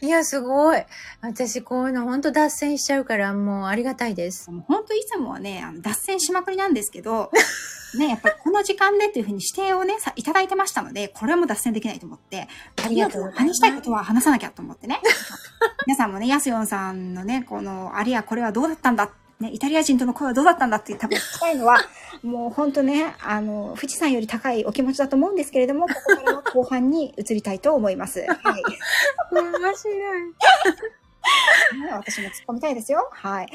[0.00, 0.82] いや、すごい。
[1.20, 4.50] 私、こういうの本当脱線しちゃうから、もうありがたいです。
[4.50, 7.30] もう本当いつもはね、あの脱線しまくりなんですけど、
[7.98, 12.48] ね、やっぱりこの時間でっていうふうに指定をね、さいただいてましたので、これはもう脱線できないと思って、
[12.84, 15.00] ありがとう話したいことは話さなきゃと思ってね。
[15.86, 19.10] 皆さんもね、ヤスヨンさんのね、この、あれやこれはどうだったんだ
[19.42, 21.78] ね、イタリア人との声はどうだったんだって多分聞きたいのは、
[22.22, 28.20] もう本当ね、あの、富士山より高いお気持ちだと思うんですけれども、ここからは後半に移りたいと思います。
[28.24, 28.62] はい。
[29.32, 30.26] 面白い。
[31.80, 33.08] ね私も突っ込みたいですよ。
[33.12, 33.46] はい。
[33.46, 33.52] ね、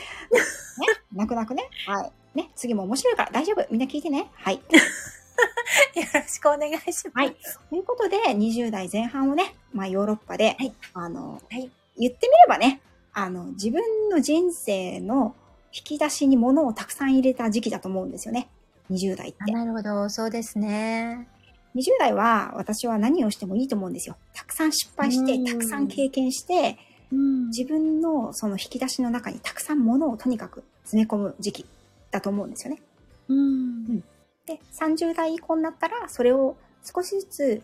[1.13, 1.69] 泣く泣くね。
[1.87, 2.11] はい。
[2.35, 3.65] ね、次も面白いから大丈夫。
[3.71, 4.29] みんな聞いてね。
[4.35, 4.61] はい。
[5.95, 7.11] よろしくお願いします。
[7.13, 7.35] はい。
[7.69, 12.81] ということで、20代前半をね、まあヨーロッパで、はいあの、はい言ってみればね、
[13.13, 15.35] あの、自分の人生の
[15.77, 18.49] 引き出しに物をたくさん入れた時期だと思うんですよね。
[18.89, 19.45] 20代ってあ。
[19.45, 21.27] なるほど、そうですね。
[21.75, 24.17] 20代は私は何をしてもいいと思うんですよ。
[24.33, 26.77] たくさん失敗して、うんたくさん経験して、
[27.11, 31.65] うん自分のその引き出しの中にたくさん物をとにかく詰め込む時期
[32.11, 32.81] だと思うんですよね。
[33.29, 33.99] うん。
[34.45, 37.61] で、30代以降になったら、それを少しずつ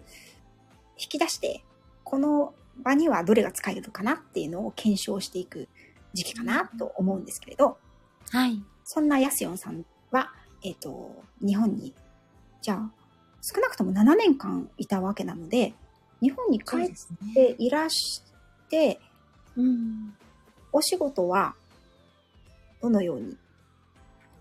[0.97, 1.64] 引き出して、
[2.03, 5.68] この場にはどれが使えるかなっていうのを検証していく
[6.14, 7.78] 時期かなと思うんですけれど、
[8.32, 8.61] はい。
[8.84, 10.32] そんなヤスヨンさんは、
[10.63, 11.93] えっ、と、日本に、
[12.61, 12.91] じゃあ、
[13.41, 15.74] 少なくとも7年間いたわけなので、
[16.21, 17.34] 日本に帰っすね。
[17.34, 18.24] ていらし
[18.69, 18.99] て、
[19.57, 20.15] うん。
[20.71, 21.55] お仕事は、
[22.82, 23.38] どのように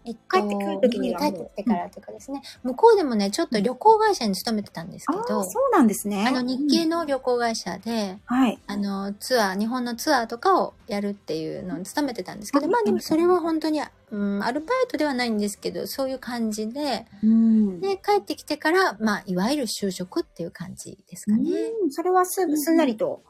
[0.05, 6.24] えっ帰ってくる時に帰ってきてからというかですね、向こうでもね、ちょっと旅行会社に勤めてたんですけど、そうなんですね。
[6.26, 8.59] あの日系うんの旅行会社で、はい。
[8.66, 13.80] あの、ツアー、日本のツアーとかをやるっていうのに勤めてたんですけど、うんまあでもそれは本当に、
[14.11, 17.80] うん、アルバイトではないんですけど、そういう感じで、うん。
[17.80, 21.50] で、帰ってきてから、まあ、いわゆる就職っていう感じですかね。
[21.82, 23.22] うん、それはすぐすんなりと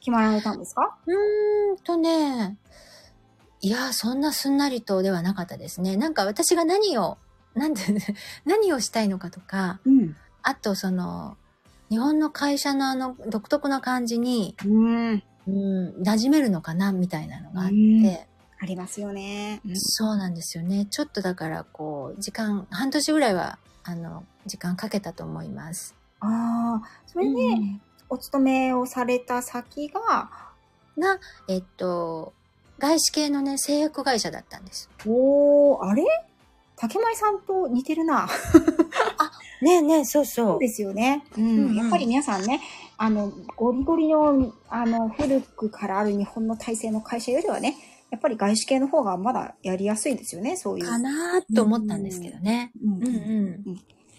[0.00, 2.58] 決まられたんですか、うーんとね、
[3.62, 5.96] いや、そんなすんなりとではなかったですね。
[5.96, 7.16] なんか私が何を、
[7.54, 7.82] なんて、
[8.44, 10.16] 何をしたいのかとか、うん。
[10.42, 11.36] あとその、
[11.88, 15.22] 日本の会社のあの独特な感じに、うん。
[15.46, 18.18] うん、馴染めるのかなみたいなのがあって、うん
[18.62, 19.60] ありますよね。
[19.66, 20.86] うんそうなんですよね。
[20.86, 25.96] ちょっとだから、こう、時間、半年ぐらいは、あの、時間かけたと思います。
[26.20, 30.30] ああ、それで、うんお勤めをされた先が、
[30.98, 32.34] が、えっと、
[32.82, 34.90] 外資系のね、製薬会社だったんです。
[35.06, 36.02] おー、あれ？
[36.76, 38.28] 竹舞さんと似てるな。
[39.62, 41.24] ねえねえ、そうそそうですよね。
[41.38, 41.44] うん。
[41.44, 42.60] うんうんやっぱり皆さんね、
[42.96, 47.76] あの、ゴリゴリの、あの、古くからある日本の体制の会社よりはね、
[48.10, 50.84] やっぱり外資系の方がまだやりやすいですよね、そういう。
[50.84, 52.72] かなーと思ったんですけどね。
[52.84, 53.08] うんうんう
[53.70, 53.74] ん。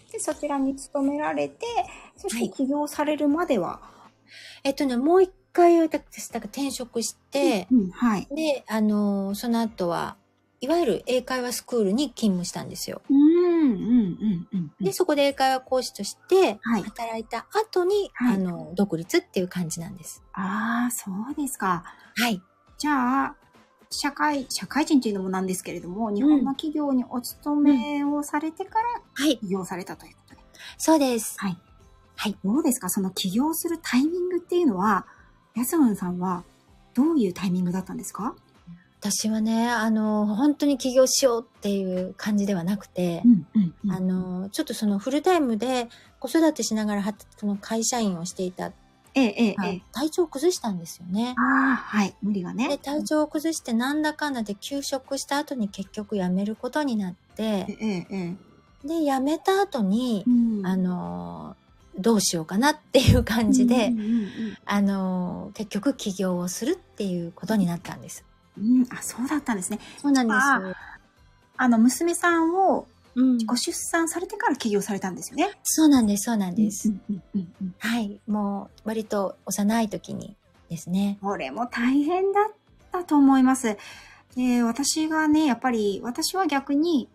[0.10, 1.66] で、そちらに勤められて、
[2.16, 3.82] そして起業されるまでは、
[4.64, 8.28] えっとね、もう一回、私、だから転職して、うん、はい。
[8.36, 10.18] で、あのーその後は、
[10.60, 13.02] いわゆる英会話スクールに勤務したんですよ。
[13.10, 14.72] うん、うん、うん、うん。
[14.80, 20.24] で、そこで英会話講師としてはい働いた後に、はいあの、独立っていう感じなんです。
[20.34, 21.84] ああ、そうですか。
[22.16, 22.42] はい。
[22.78, 23.36] じゃあ、
[23.90, 29.38] 社会、社会人というのもなんですけれども、日本の企業にお勤めをされてからはい。
[29.40, 30.42] 起業されたということで。
[30.78, 31.36] そうです。
[31.40, 31.58] はい。
[32.16, 32.38] はい。
[32.44, 32.90] どうですか？
[32.90, 35.06] その起業するタイミングっていうのは、
[35.56, 36.44] ヤスオンさんは
[36.94, 38.36] どういうタイミングだったんですか？
[39.00, 45.90] 私はね、あの、本当に起業しようっていう感じではなくて、ん、うん、うんあの、ちょっとそのフルタイムで
[46.20, 48.72] 子育てしながらはその会社員をしていた、
[49.14, 49.82] ええ、ええ、ええ。
[49.92, 51.36] 体調を崩したんですよね。
[51.38, 52.16] ああ、はい。
[52.24, 52.70] 無理がね。
[52.70, 58.38] で、体調を崩してなんだかんだで休職した後に結局辞めることになって、ええ、え
[58.84, 58.88] え。
[58.88, 60.30] で、辞めた後にう、
[60.62, 61.58] んあ、の、
[61.98, 64.30] どうしようかなっていう感じで、うんうん
[64.66, 68.26] あの、結局起業をするっていうことになったんです。
[68.58, 69.80] うんうん、あ、そうだったんですね。
[70.02, 70.78] そうなんです
[71.56, 75.52] あの、娘さんをうん、ご出産されてから起業されたんですよね。
[75.64, 76.90] そうなんです、そうなんです。
[76.90, 78.20] うんうんうんうんはい。
[78.28, 80.36] もう、割と幼い時に
[80.70, 81.20] ですね。
[81.22, 82.54] これも大変だっ
[82.92, 83.78] たと思います。
[84.36, 87.08] で、私がね、やっぱり、私は逆に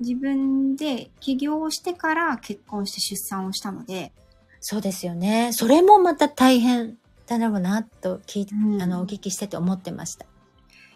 [0.00, 4.12] 自分で起業をしてから結婚して出産をしたので、
[4.60, 5.52] そうですよね。
[5.52, 10.26] それもまた大変だろうな、と聞いて、うんあの、お聞きしてて思ってました。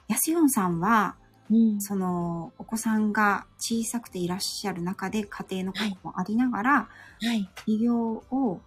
[0.08, 1.16] やすよんさんは、
[1.50, 7.48] うんその、お子さんが小さくていらっしゃる中で家庭のこともありながら、はい。
[7.64, 7.96] 起業
[8.30, 8.60] を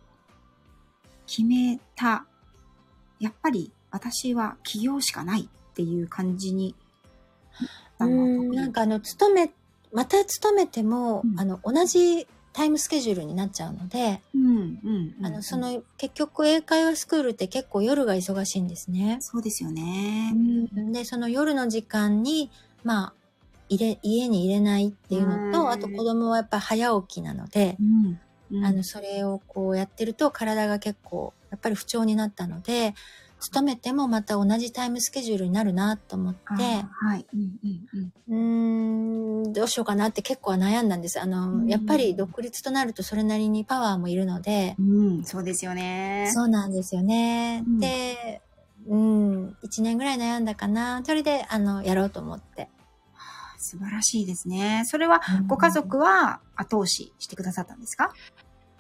[1.26, 2.26] 決めた、
[3.20, 6.76] やっぱり私は起業しかないっていう感じに
[8.00, 9.52] なんかあの、勤め、
[9.98, 14.22] また勤めても、うんあの、同じタイムスケジュールになっちゃうので。
[15.24, 19.18] あの、そ、の、結局英会話スクールって結構夜が忙しいんですね。
[19.22, 20.36] そうですよね。
[20.94, 22.52] で、その夜の時間に、
[22.84, 23.14] まあ、
[23.70, 28.20] 入れ、家に入れないっていうのと、うんあと子供はやっぱ早起きなので、うん。
[28.56, 32.94] うんあの、それをこうやってると体が結構、やっぱり不調になったので、
[33.40, 37.26] 勤めてもまた同じタイムスケジュールになるなと思って、はい。
[37.34, 41.22] うん、うん、うーん、どうしようかなって結構は悩んだんです。
[41.22, 45.18] あの、うんやっぱり独立となるとそれなりにパワーもいるので、うん。
[45.18, 46.32] うん、そうですよね。
[46.34, 47.64] そうなんですよね。
[47.66, 48.42] うんで、
[48.88, 51.02] うん、一年ぐらい悩んだかな。
[51.04, 52.70] それで、あの、やろうと思って。
[53.60, 54.84] 素晴らしいですね。
[54.86, 58.14] それは、ご家族は後押ししてくださったんですか？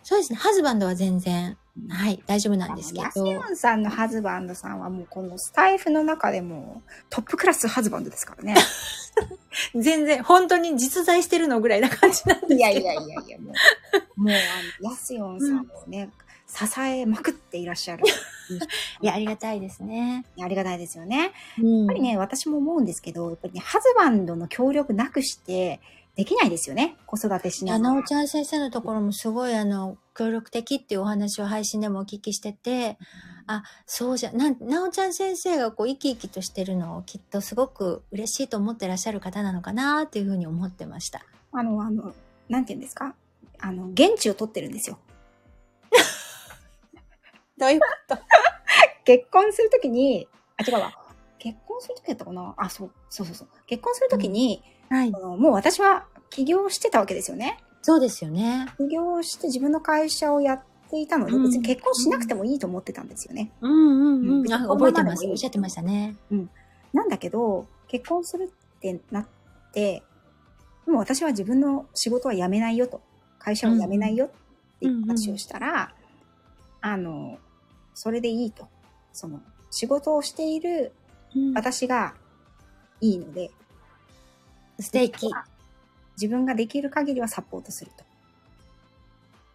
[0.03, 0.38] そうですね。
[0.39, 1.58] ハズバンドは全然、
[1.89, 8.55] はい、大丈夫なんですけヤスンさんのハズバンドさんはもうこのスタイフの中でもトップクラスハズバンドですからね。
[9.75, 12.55] 全然、本当に実在してるのぐらいな感じなんですけど。
[12.55, 13.53] いやいやいやいや、も
[14.17, 16.09] う、もうあの、ヤスヨンさんをね、
[16.47, 18.03] 支えまくっていらっしゃる。
[19.01, 20.25] いや、ありがたいですね。
[20.41, 21.32] ありがたいですよね。
[21.59, 25.82] うんやっぱりね、私も思うんですけど、やっぱりね、ハズバンドの協力なくして、
[26.18, 26.97] できないですよね。
[27.05, 27.89] 子育てしながら。
[27.91, 32.97] あなおちゃん先生のところもすごいあの、協力的っていうお話を配信でもお聞きしてて、
[33.45, 41.22] あ、そうじゃ、なん、なおちゃん先生がこう生き生きとしてるのをきっとすごく嬉しいと思ってらっしゃる方なのかなっていうふうに思ってました。
[41.51, 42.13] あの、あの、
[42.49, 43.13] なんて言うんですか？
[43.59, 44.97] あの、現地を取ってるんですよ。
[47.59, 48.18] どういうこと？
[49.05, 50.91] 結婚するときに、あ、違うわ。
[51.38, 52.55] 結婚するときだったかな？
[52.57, 53.47] あ、そう、そうそうそう。
[53.68, 57.57] 結婚するときに、はいもう私は起業してたわけですよね。
[57.81, 58.67] そうですよね。
[58.77, 63.51] 起業して自分の会社をやっていたので、うん別に結婚しなくてもいいと思ってたんですよね。
[63.61, 63.75] うんう
[64.19, 64.45] んうん。
[64.45, 65.25] 覚えてます。
[65.25, 66.15] おっしゃってましたね。
[66.93, 69.27] なんだけど、結婚するってなっ
[69.73, 70.03] て、
[70.85, 73.01] もう私は自分の仕事は辞めないよと。
[73.39, 74.29] 会社を辞めないよっ
[74.79, 75.93] て話をしたら、
[76.81, 77.38] あの、
[77.93, 78.67] それでいいと。
[79.13, 80.91] その、仕事をしている
[81.53, 82.15] 私が
[83.01, 83.51] いいので、
[84.80, 85.30] 素敵。
[86.15, 88.03] 自分ができる限りはサポートすると。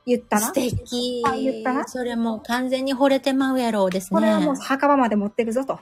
[0.06, 1.22] 言ったな素敵。
[1.26, 4.20] あ言ったなそれもう完全に惚れてまうやろうですね。
[4.20, 5.78] これはもう墓場まで持ってくぞと。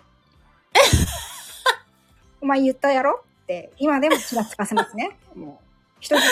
[2.41, 5.16] お前言ったやろって、今でもちらつかせますね。
[5.34, 5.64] もう、
[6.01, 6.24] 人質、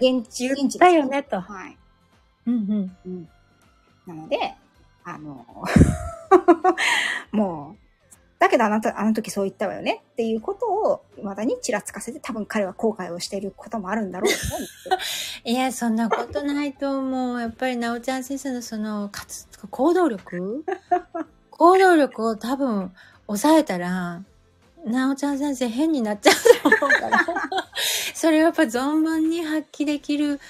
[0.00, 1.40] 現地、現地だよね、と。
[1.40, 1.76] はい。
[2.46, 2.96] うんうん。
[3.06, 3.28] うん。
[4.06, 4.54] なので、
[5.04, 5.44] あの、
[7.32, 7.85] もう、
[8.38, 15.50] だけどあなた、あの時そう言ったわよねっていうことを、未だにちらつかせて、多分彼は後悔をしていることもあるんだろうと思うんですけど。
[15.50, 17.40] いや、そんなことないと思う。
[17.40, 20.64] やっぱり、なおちゃん先生のその、かつ、行動力？
[21.50, 22.92] 行動力を多分、
[23.26, 24.22] 抑えたら、
[24.84, 27.26] なおちゃん先生変になっちゃうと思うから。
[28.14, 30.40] それをやっぱ存分に発揮できる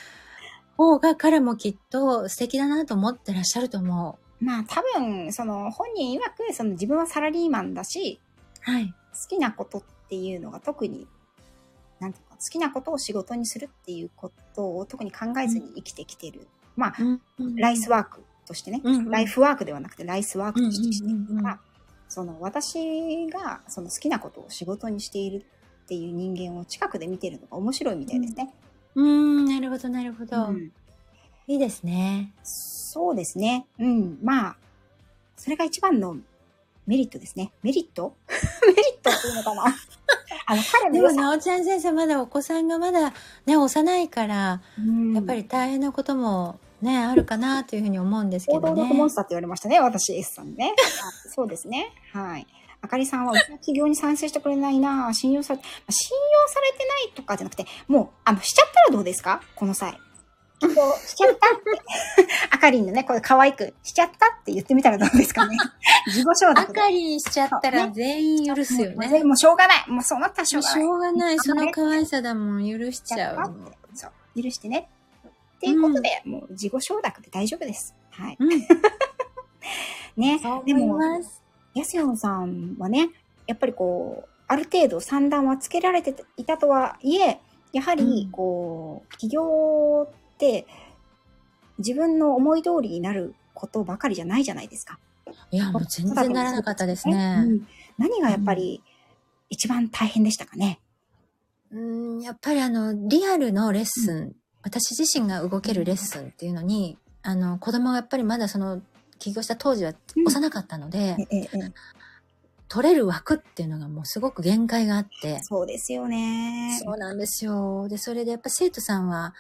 [0.77, 8.21] 方が彼もきっと素敵だなと思ってらっしゃると思まあ多分、その本人曰く、その自分はサラリーマンだし、
[8.67, 8.71] う。
[8.71, 8.95] はい。
[9.13, 11.07] 好きなことっていうのが特に、
[12.01, 16.47] なんていうか、好きなことを仕事にするっていうことを特に考えずに生きてきてる。
[16.77, 16.95] まあ、
[17.57, 21.09] ライスワークとしてね、うんうんライフワークではなくてライスワークとしてして
[22.09, 25.45] その私がその好きなことを仕事にしている
[25.85, 28.53] っていう人間を近くで見てるのが面白いみたいですね。
[28.95, 30.53] うーん、なるほど、なるほど。
[31.49, 32.33] うんいいですね。
[32.43, 33.67] そうですね。
[33.79, 34.19] うん。
[34.23, 34.57] まあ、
[35.37, 36.17] それが一番の
[36.87, 37.53] メリットですね。
[37.63, 38.15] メリット？
[38.67, 39.65] メリットっていうのかな？
[40.49, 41.13] あの、彼のでも。
[41.13, 43.13] なおちゃん先生、まだお子さんがまだ
[43.47, 49.15] ね、幼いから、うんやっぱり大変なこともね、あるかなというふうに思うんですけど行動力モンねス。
[49.17, 49.79] ターって言われましたね。
[49.81, 50.75] 私、S さんにね。
[51.03, 51.93] あ そうですね。
[52.13, 52.47] はい。
[52.83, 59.41] あかりさんは、うちの企業に賛成してくれないな信用され、まあ信用されてないとかじゃなくて、もう、あの、しちゃったらどうですか？
[59.55, 59.99] この際。
[60.61, 60.75] 起業
[61.07, 61.83] しちゃったって。
[62.51, 65.57] あかりんのね、これ可愛く、しちゃったって言ってみたらどうですかね。
[66.07, 66.81] 自己承あ諾で。
[66.81, 69.25] かりにしちゃったらね全員許すよね。
[69.25, 69.85] もうしょうがない。
[69.89, 70.85] もうそうなったらしょうがしない。
[70.87, 71.39] ょうがない。
[71.39, 73.55] その可愛さだもん、許しちゃう
[73.95, 74.43] そう。
[74.43, 74.89] 許してね。
[75.57, 77.95] っていうことで、もう自己承諾で大丈夫です。
[78.11, 78.37] はい。
[78.39, 78.49] うん、
[80.17, 80.41] ね。
[80.65, 80.99] でも。
[81.75, 83.11] やすよんさんはね、
[83.47, 87.41] やっぱりこう、ある程度算段はつけられていたとはいえ、
[87.73, 90.67] やはりうん、こう、起業って、
[91.79, 94.99] 自分の思い通りになることばかりじゃないじゃないですか。
[95.51, 97.43] いや、もう全然ならなかったですね。
[97.47, 97.67] うん
[97.99, 98.83] 何がやっぱり
[99.49, 100.81] 一番大変でしたかね？
[101.73, 101.81] う
[102.19, 108.83] ん、やっぱりあの、リアルのレッスン、私自身が動けるレッスンっていうのに、あの、子供がやっぱりまだその、
[109.19, 111.73] 起業した当時はうん幼かったので、ええええ
[112.69, 116.79] 取れる枠っていうのがもうすごく限界があって、そうですよね。
[116.85, 117.87] そうなんですよ。
[117.89, 119.35] で、それでやっぱ生徒さんは、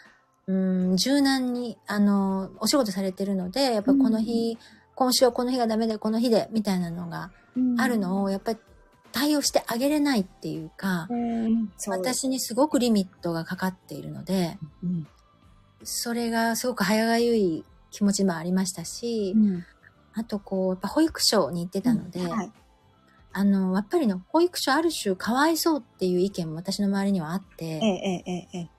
[0.48, 4.58] うん、柔軟に、あの、お仕事されてるので、やっぱこの日、
[4.94, 7.30] 今週はこの日がダメで、この日で、みたいなのが
[7.78, 8.58] あるのを、やっぱり
[9.12, 15.06] 対応してあげれないっていうか、うん、私にすごくリミットがかかっているので、うん。
[15.82, 19.64] それがすごく早がゆい気持ちもありましたし、うん。
[20.14, 22.52] あとこう、やっぱ保育所に行ってたので、はい。
[23.32, 28.70] あの、やっぱりの保育所ある種かわいそうっていう意見も私の周りにはあって、ええええええ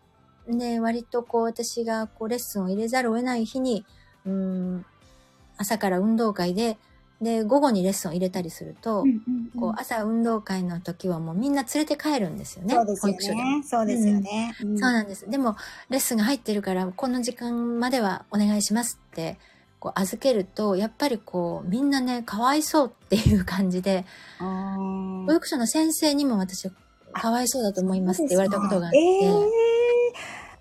[0.47, 3.85] で、割とこう私がこうレッスンを入れざるを得ない日に、
[4.25, 4.85] うーん、
[5.57, 6.77] 朝から運動会で、
[7.21, 12.75] で、午後にレッスンを入れたりすると、うんうんうんこう朝運動会の時はもうみんな連れて帰るんですよね。
[12.75, 13.63] そうですよ保育所でもね。
[13.63, 14.55] そうですよね。
[14.61, 15.27] うんそうなんです。
[15.27, 15.55] でも、
[15.89, 19.39] レッスンが入ってるから、この時間まではお願いしますって、
[19.79, 24.05] こう預けると、やっぱりこう、みんなね、かわいそうっていう感じで、
[24.37, 26.69] 保育所の先生にも私、
[27.13, 29.76] かわいそうだと思いますって言われたことがあって、ええ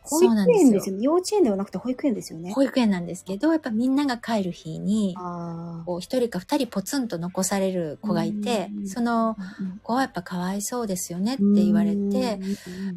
[0.07, 1.03] 保育そうなんですよ園ですよね。
[1.03, 2.53] 幼稚園ではなくて保育園ですよね。
[2.53, 9.37] 保育園なんですけど、やっぱみんなが帰る日に、あこう一人か二人ポツンと残される子がいてう、んそのあ。
[9.83, 12.41] 子はやっぱかわいそうですよねって言われて、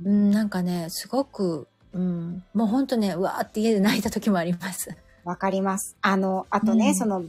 [0.05, 4.95] うん、なんかね、すごく、うん、もうほんとね、うわーって家で泣いた時もあります。
[5.23, 5.97] わかります。
[6.01, 7.23] あの、あとね、うんその、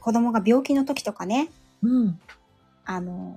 [0.00, 1.48] 子供が病気の時とかね、
[1.82, 2.18] うん。
[2.84, 3.36] あの、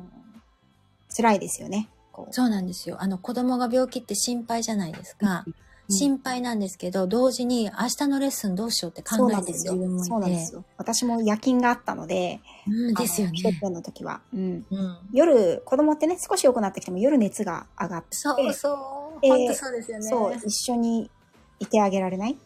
[1.16, 1.90] 辛いですよね。
[2.32, 2.98] そうなんですよ。
[3.00, 5.46] あの子供が病気って心配じゃないですか。
[5.88, 10.10] うん心配なんですけど、同時に明日のレッスンどうしようって考えてなんですよる自分もいて。
[10.10, 10.66] そうなんですよ。
[10.78, 13.34] 私も夜勤があったので、うんですよね。
[13.44, 14.22] あの一つの時は。
[14.34, 14.66] うん。
[14.72, 14.98] うん。
[15.14, 19.20] 夜、子供ってね、少し良くなってきても夜熱が上がって、そうそう。
[19.22, 20.10] えー本当そうですよね。
[20.10, 21.12] そう、一緒に
[21.60, 22.38] いてあげられない、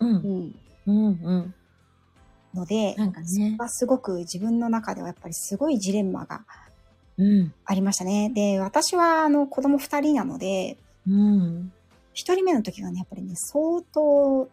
[0.00, 0.04] う。
[0.04, 0.54] うんん、
[0.86, 1.54] うんうん。
[2.54, 6.42] ので、なんかねそれはすごく自分の中ではやっぱりすごいジレンマが
[7.18, 7.54] うん。
[7.64, 8.30] ありましたね。
[8.34, 11.72] で、私はあの子供二人なので、うん。
[12.14, 14.48] 一人目の時がね、やっぱりね、相当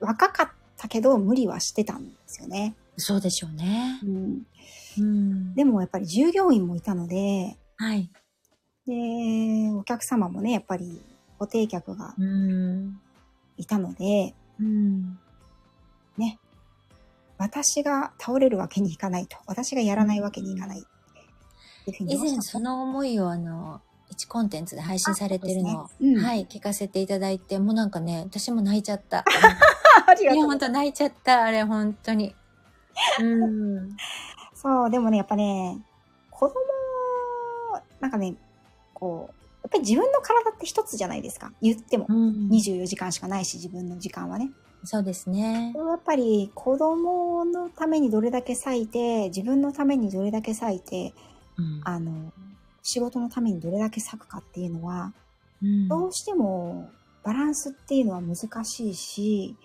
[0.00, 2.74] 若かったけど無理はしてたんですよね。
[2.96, 4.00] そうでしょうね。
[4.02, 4.46] うん、
[4.98, 5.54] うん。
[5.54, 8.10] でもやっぱり従業員もいたので、はい。
[8.86, 11.00] で、お客様もね、やっぱり
[11.38, 13.00] 固定客がうん。
[13.56, 15.18] いたので、うん。
[16.16, 16.38] ね、
[17.38, 19.36] 私が倒れるわけにいかないと。
[19.46, 20.84] 私がやらないわけにいかない。
[22.00, 23.80] 以前その思いをあの、
[24.14, 29.24] 1コンテンツで配信されてるのを、ねうんはい、聞かせていただいて、もうなんかね、私も泣いちゃった。
[30.06, 30.46] ありいや、がとういます。
[30.46, 32.34] 本当泣いちゃった、あれ、本当に。
[33.20, 33.96] うん。
[34.54, 35.78] そう、でもね、やっぱね、
[36.30, 36.54] 子供、
[38.00, 38.34] なんかね、
[38.94, 39.34] こう、
[39.64, 41.52] やっぱり自分の体って一つじゃないですか。
[41.60, 42.06] 言っても。
[42.08, 44.50] うん、24時間しかないし、自分の時間はね。
[44.84, 45.72] そうですね。
[45.74, 51.12] やっぱり子供のためにどれだけ割いて、自分のためにどれだけ割いて、
[51.58, 52.32] うんあの、
[52.86, 55.12] 仕事のためにどれだけ割くかっていうのは、
[55.62, 56.90] うんどうしても
[57.24, 59.56] バランスっていうのは難しいし、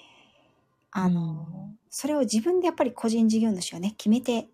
[0.89, 4.47] あの、それを自分でやっぱり個人事業主はね、決めて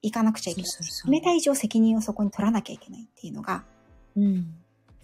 [0.00, 0.70] いかなくちゃいけない。
[0.70, 3.64] そうそうそう決めた以上責任をそこに取らなきゃいけないっていうのが、
[4.16, 4.54] うん。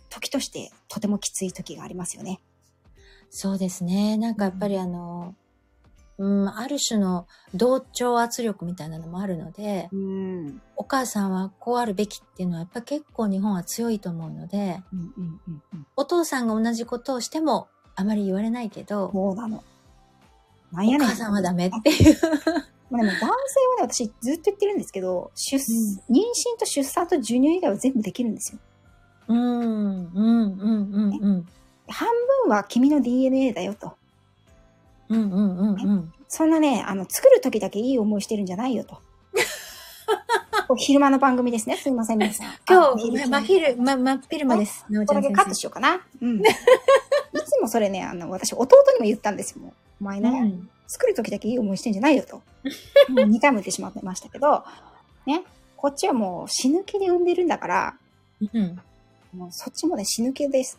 [0.09, 2.41] 時としてとてもきつい時がありますよね。
[3.31, 4.17] そうですね。
[4.17, 5.37] なんかやっぱりあの、うん、
[6.21, 10.61] ある種の同調圧力みたいなのもあるので、うん。
[10.77, 15.87] お母さんはこうあるべきっていうのはやっぱ結構日本は強いと思うので、うんうんうんうん。
[15.97, 19.63] お父さんが同じことをしてもあまり言われないけど、そうなの。
[20.73, 21.09] なんおやねん。
[21.09, 22.17] 母さんはダメっていう。
[22.91, 23.39] まあでも男性はね、
[23.83, 28.59] 私ずっと言ってるんですけど、出、妊娠と出産と授乳以外は全部できるんですよ。
[29.29, 30.67] うん、うん、うん、う
[31.11, 31.47] ん、うん。
[31.87, 32.09] 半
[32.45, 33.93] 分は君の DNA だよと。
[35.09, 36.13] うん、うん、うん、うん。
[36.29, 38.99] そんなね、あの、作る時だけいい思いしてるんじゃないよと。
[40.77, 41.77] 昼間の番組ですね。
[41.77, 42.47] すみません、皆さん。
[42.49, 44.85] あ今日、真昼、ま、真っ昼間です。
[44.85, 46.01] これだけカットしようかな。
[46.21, 46.41] うん。
[46.45, 46.45] い
[47.45, 49.63] つもそれね、あの、私、弟にも言ったんですよ。
[49.63, 52.37] もうお前ね、うん作る時だけいい思いしてんじゃないよと。
[53.13, 54.65] もう2回も言ってしまってましたけど、
[55.27, 55.45] ね、
[55.77, 57.95] こっちはもう死ぬ気で産んでるんだから、
[58.41, 58.81] うん。
[59.35, 60.79] もうそっちもね、死ぬ気です。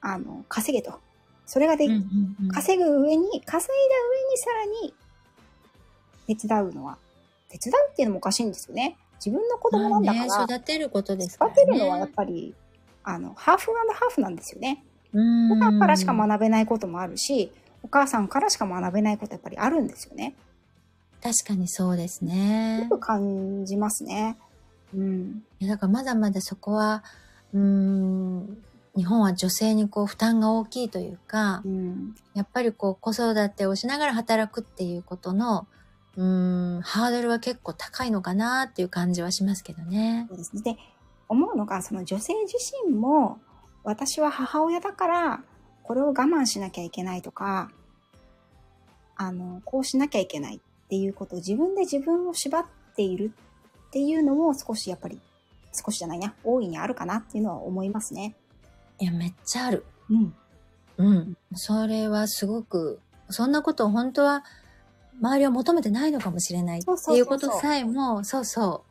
[0.00, 0.98] あの、稼げと。
[1.46, 4.94] それがで、うんうんうん稼ぐ上に、稼いだ上にさらに、
[6.38, 6.98] 手伝うのは、
[7.48, 8.96] 手伝うっていうのもおかしいんですよね。
[9.24, 11.66] 自分の子供なんだから、まあね、育てることですから、育ね。
[11.66, 12.54] てるのはやっぱり、
[13.02, 14.84] あの、ハーフハーフなんですよね。
[15.12, 17.52] うんお母からしか学べないこともあるし、
[17.84, 20.34] お母さんからしか学べないことやっぱりあるんですよね。
[21.22, 22.88] 確かにそうですねよ。
[22.88, 24.36] く感じますね。
[24.94, 25.44] うん。
[25.60, 27.04] いやだからまだまだそこは、
[27.52, 28.33] うーん、
[28.96, 32.14] 日本は女性にこう負担が大きいというかう、ん。
[32.34, 35.66] やっぱりこう子育てをしながら働くっていうことの、
[36.16, 40.26] うーん、ハードルは結構高いのかなっていう感じはしますけどね。
[40.28, 40.62] そうですね。
[40.62, 40.76] で、
[41.28, 43.38] 思うのが、その女性自身も、
[43.82, 45.42] 私は母親だから、
[45.82, 47.70] これを我慢しなきゃいけないとか、
[49.16, 52.64] あの、こうしなきゃいけないっていうことを自分で自分を縛っ
[52.96, 53.32] ている
[53.88, 55.20] っていうのも少しやっぱり、
[55.72, 58.34] 少しじゃないな、大いにあるかなっていうのは思いますね。
[58.98, 59.84] いや、めっちゃある。
[60.10, 60.34] うん。
[60.96, 61.36] うん。
[61.54, 64.44] それはすごく、そんなことを本当は、
[65.20, 68.84] 周りは求めてないのかもしれないっていうことさえも、そうそ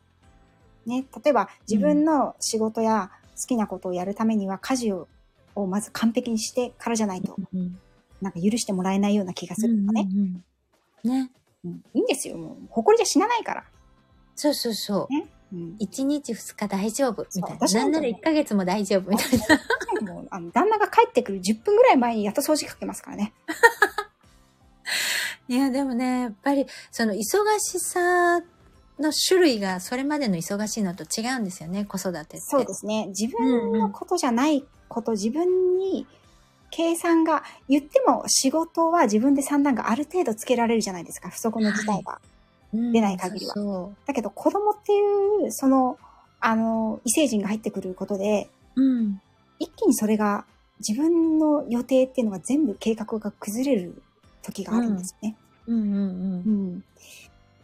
[0.86, 0.88] う。
[0.88, 5.08] ね、例えば自分の仕事や好きなことをやるためには家事を
[5.54, 7.78] をまず完璧にしてからじゃないと、うん、
[8.20, 10.08] なんか許してもらえないような気がするのね。
[10.10, 10.44] うんうん
[11.04, 11.30] うん、ね、
[11.64, 11.82] うん。
[11.94, 12.36] いいんですよ。
[12.36, 13.64] もう、誇りじゃ死なないから。
[14.34, 15.12] そうそうそう。
[15.12, 15.26] ね、
[15.80, 17.26] 1日2日大丈夫？
[17.34, 17.66] みたいな。
[17.66, 19.44] なんなら1ヶ月も大丈夫みたいな。
[20.30, 23.32] あの旦那が帰ってくる10分ぐらい前にやっと掃除かけますからね。
[25.48, 27.18] いや、でもね、やっぱり、その忙
[27.58, 28.40] しさ
[28.98, 32.40] の種類がそれまでの忙しいのと違うんですよね、子育てって。
[32.40, 33.06] そうですね。
[33.08, 36.06] 自分のことじゃないこと、うんうん、自分に
[36.70, 42.12] 計算が、言っても仕事は自分で算段がある程度つけられるじゃないですか、不足の事態が。
[42.12, 42.28] はい
[42.92, 45.98] 出ない限りはそうだけど子供っていう、その、
[46.40, 48.84] あの、異星人が入ってくることで、そう。
[48.84, 49.20] うん。
[49.58, 50.44] 一気にそれが、
[50.86, 54.02] 自分の予定っていうのが全部計画が崩れる
[54.42, 55.36] 時があるんですよね。
[55.66, 55.96] うんうんう
[56.76, 56.84] ん。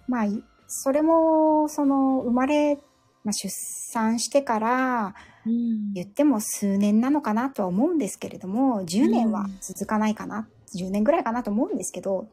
[0.08, 2.78] まあ、いそれも、その、生まれ、
[3.24, 3.48] まあ、出
[3.92, 5.52] 産してから、うん。
[5.52, 10.46] うん言っても数年なのかなとは思うんですけれども、10年は続かないかな、
[10.76, 12.28] 10年ぐらいかなと思うんですけど、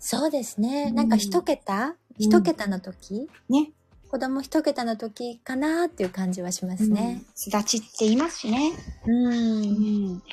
[0.00, 0.86] そうですね。
[0.88, 1.94] うんなんか一桁？
[2.18, 3.28] 一、桁の時？
[3.48, 3.70] ね。
[4.10, 7.20] 子供一桁の時かなっていう感じはしますね。
[7.20, 7.26] うん。
[7.36, 8.72] すだちって言いますしね。
[9.06, 9.26] うん。
[9.26, 10.18] うん。
[10.18, 10.24] で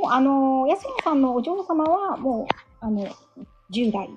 [0.00, 2.46] も、あの、安野さんのお嬢様は、もう、
[2.80, 3.06] あの、
[3.70, 4.08] 10代。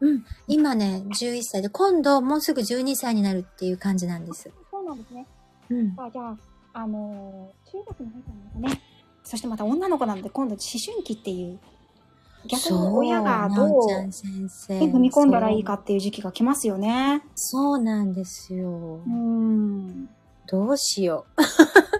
[0.00, 0.24] うん。
[0.46, 4.50] 今ね、11歳で、今度もうすぐ12歳になるっていう感じなんです。
[4.70, 5.26] そうなんですね。
[5.70, 5.94] うん。
[5.96, 6.36] あじゃあ、
[6.74, 8.82] あのー中学に入ったんですかね。
[9.24, 11.58] そしてまた女の子なので、今度思春期っていう、
[12.46, 13.86] 逆に親がどう。
[13.88, 17.22] 踏み込んだらいいかっていう時期が来ますよね。
[17.34, 17.78] そう。
[17.78, 19.00] なんですよ。
[19.06, 20.08] うん。
[20.46, 21.42] どうしよう。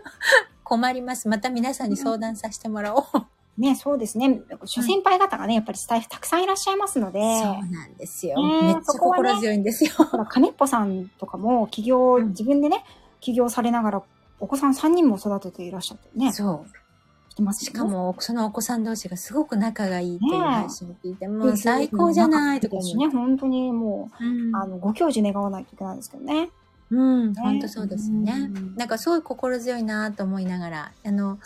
[0.64, 1.28] 困ります。
[1.28, 3.05] また皆さんに相談させてもらおう。
[3.57, 4.40] ね、そうですね。
[4.64, 8.36] 諸先輩方がね、やっぱりスタイフたくさんいらっしゃいますので、そうなんですよ。
[8.36, 9.90] ねめっちゃ心強いんですよ。
[9.92, 12.84] ほら、金っぽさんとかも起業、うん自分でね、
[13.20, 14.03] 起業されながら、
[14.40, 16.84] お子さん3人も育てていらっしゃってね、そう。
[17.35, 20.41] してますしか、も、そのお子さん同士がすごく仲がいいっていうねえ。
[20.41, 23.09] 配信を聞いて、もう最高じゃないとかしね。
[23.09, 24.55] 本当にもうん。
[24.55, 26.51] う、あの、ご教授願わないといけないですけどね。
[26.91, 27.41] うん、ね。
[27.43, 28.32] 本当そうですね。
[28.55, 28.74] うん。
[28.76, 31.41] なんかすごい心強いなと思いながら、あの、ね。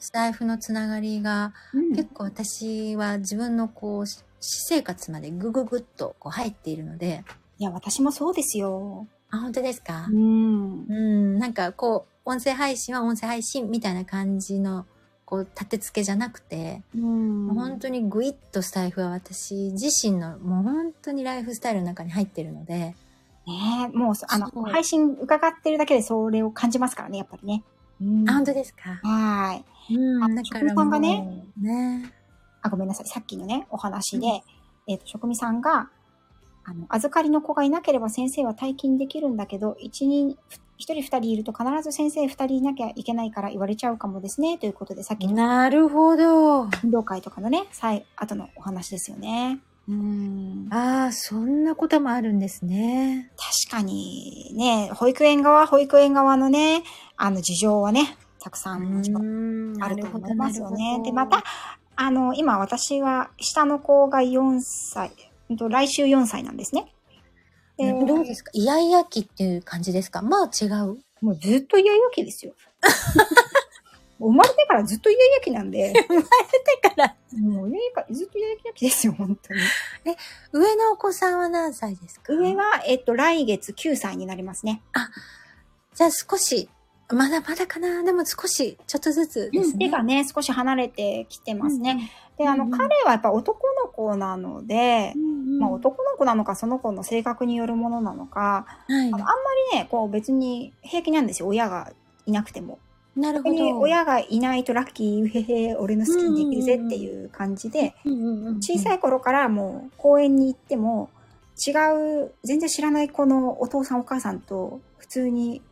[0.00, 1.92] スタイフのつながりが、うん。
[1.94, 7.24] 結構私は自分のこう、し私生活までぐぐぐっとこう入っているので、
[7.58, 9.06] いや、私もそうですよ。
[9.30, 10.06] あ、本当ですか？
[10.10, 10.84] うん。
[10.88, 14.86] うん、なんかこう、音声配信は音声配信みたいな感じの、
[15.28, 22.96] こう、立て付けじゃなくて、うん本当にグイッとスタイフは私自身のもう本当にライフスタイルの中に入ってるので、ね
[23.46, 27.62] え、もうそ、あの配信伺ってるだけでそれを感じますからね、やっぱりね。
[28.00, 29.00] うんあ、本当ですか？
[29.02, 29.96] はーい。
[29.98, 32.10] うん、あだかさんがねね。
[32.62, 33.06] あ、ごめんなさい。
[33.06, 34.26] さっきのね、お話で、
[34.86, 35.90] えっ、と、職味さんが、
[36.68, 40.36] あの、預かりの子がいなければ先生は退勤できるんだけど、一人、
[40.76, 44.58] 一人二人いると必ず先生二人いなきゃいけないから言われちゃうかもですね。
[44.58, 46.64] ということで、さっきのなるほど。
[46.84, 49.60] 運動会とかのね、最後のお話ですよね。
[49.88, 50.68] うん。
[50.70, 53.32] ああ、そんなこともあるんですね。
[53.70, 56.82] 確かに、ね、保育園側、保育園側のね、
[57.16, 61.00] あの、事情はね、たくさんもちろんんあると思いますよね。
[61.02, 61.42] で、また、
[61.96, 65.10] あの、今私は、下の子が4歳、
[65.68, 66.92] 来週4歳なんですね。
[67.76, 68.50] でどうですか？
[68.54, 70.20] イヤイヤ期っていう感じですか？
[70.22, 70.98] まあ違う？
[71.20, 72.52] もうずっとイヤイヤ期ですよ。
[74.20, 75.92] 生まれてからずっとイヤイヤ期なんで、
[76.82, 79.60] だから、もうイヤイヤ期ずっとイヤイヤ期ですよ、本当に。
[80.52, 82.32] 上のお子さんは何歳ですか？
[82.32, 84.82] 上は、えっと、来月9歳になりますね。
[85.94, 86.68] じゃあ少し、
[87.10, 89.86] まだまだかなでも少し、ちょっとずつですね。
[89.86, 92.10] 手がね、少し離れてきてますね。
[92.36, 95.58] で、あの、うんうん彼はやっぱ男の子なので、うんうん。
[95.58, 99.24] まあ男の子なのかその子の性格によるものなのか、はいあのあんま
[99.72, 101.92] りね、こう別に平気なんですよ、親が
[102.26, 102.78] いなくても。
[103.16, 103.78] なるほど。
[103.80, 107.94] 親がいないとラッキー、うへへ、俺の好きにできるぜっていう感じで、
[108.60, 108.96] 小さい。
[108.96, 111.10] い頃からもう公園に行っても、
[111.66, 111.72] 違
[112.26, 115.62] う、全然知らない子のお父さんお母さんと普通に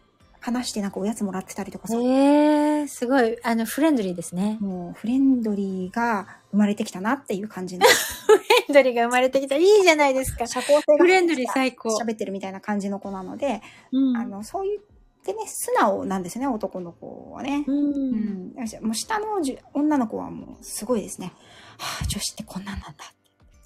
[0.46, 4.58] 話してなんかおやつもらってたりとかさ、えー、すごい、あの、フレンドリーですね。
[4.60, 7.84] もうフレンドリーが生まれてきたなっていう感じの、
[8.26, 8.38] フレ
[8.70, 9.56] ンドリーが生まれてきた。
[9.56, 10.46] いいじゃないですか。
[10.46, 11.88] 社交性がフレンドリー最高。
[12.00, 14.82] 喋ってるみたいな感じの子なので、うんあの、そう言っ
[15.24, 17.64] てね、素直なんですよね、男の子はね。
[17.66, 17.72] う。
[17.72, 18.54] うんん。
[18.82, 19.26] もう下の
[19.74, 21.32] 女の子はもうすごいですね。
[21.76, 23.12] はあ、女子ってこんなんなんだ。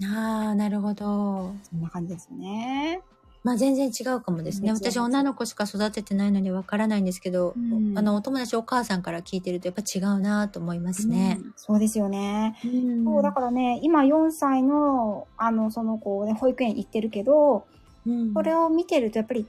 [0.03, 1.55] ああ、なるほど。
[1.63, 3.03] そんな感じですよね。
[3.43, 4.71] まあ全然違うかもですね。
[4.71, 11.39] 私女の子しか育ててないのでわからないんですけど、うんあの、お友達お母さんから聞いてるとやっぱ違うなと思いますね。
[11.43, 12.57] うんそうですよね。
[12.65, 17.65] うんそう、だからね、今4歳の、あの、その子ね、保育園行ってるけど、
[18.07, 19.47] うんそれを見てるとやっぱり、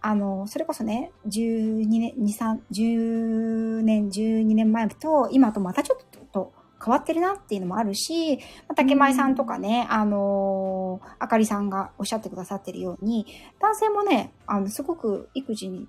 [0.00, 5.98] あの、それこそね、12年、2、3、10年、12年前と、今とまたちょっ
[6.32, 6.52] と
[6.84, 13.26] 変わってるなっていうのもあるし、まあ竹前さんとかね、あのーあかりさんがおっしゃってくださってるように、
[13.60, 15.88] 男性もね、あの、すごく育児に、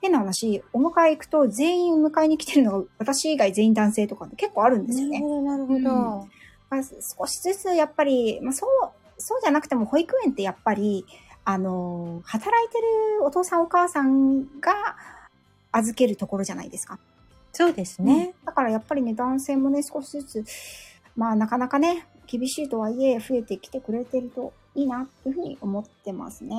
[0.00, 5.20] 変な話、お迎え行くと全員迎えに来てるのが私以外全員男性とか結構あるんですよね。
[5.20, 6.28] なるほど、なるほど。
[6.70, 8.70] まあ少しずつやっぱり、まあ、そう、
[9.18, 11.06] そうじゃなくても保育園ってやっぱり、
[11.44, 14.96] あの、働いてるお父さんお母さんが
[15.72, 16.98] 預けるところじゃないですか。
[17.54, 18.34] そうですね。
[18.44, 20.44] だからやっぱりね、男性もね、少しずつ、
[21.16, 26.56] まあなかなかね、厳しいとはいえ増えてきてくれてるといいなっていうふうに思ってますね。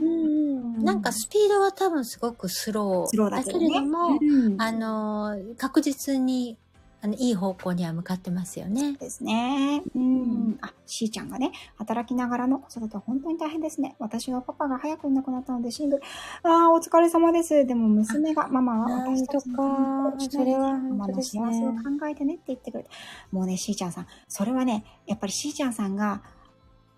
[0.00, 3.06] うんなんかスピードは多分すごくスロー。
[3.08, 3.68] スローだけどね。
[3.68, 6.56] れども、うんあのー、確実に、
[7.00, 8.94] あの、いい方向には向かってますよね。
[8.94, 9.82] ですね。
[9.94, 10.50] うん。
[10.50, 13.94] んあ、しーちゃんがね、働きながらの子育ては本当に大変ですね。
[14.00, 16.02] 私はパパが早くいなくなったのでシングル。
[16.42, 17.64] ああ、お疲れ様です。
[17.66, 22.90] でも娘が、ママは私とかそれはママの幸せを考えてねって言ってくれて。
[23.30, 26.22] もうね、しーちゃんさん、それはね、やっぱりしーちゃんさんが、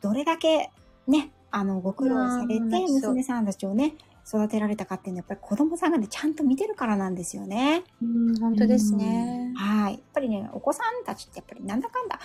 [0.01, 0.71] どれだけ
[1.07, 3.95] ね、あの、ご苦労されて、娘さんたちをね、
[4.27, 7.85] 育てられたかっていうのは、やっぱり子供さんがね、ちゃんと見てるからなんですよね。
[8.03, 9.53] うん、本当ですね。
[9.57, 9.95] はい。
[9.95, 12.21] やっぱりね、お子さんたちってやっぱりなんだかんだ、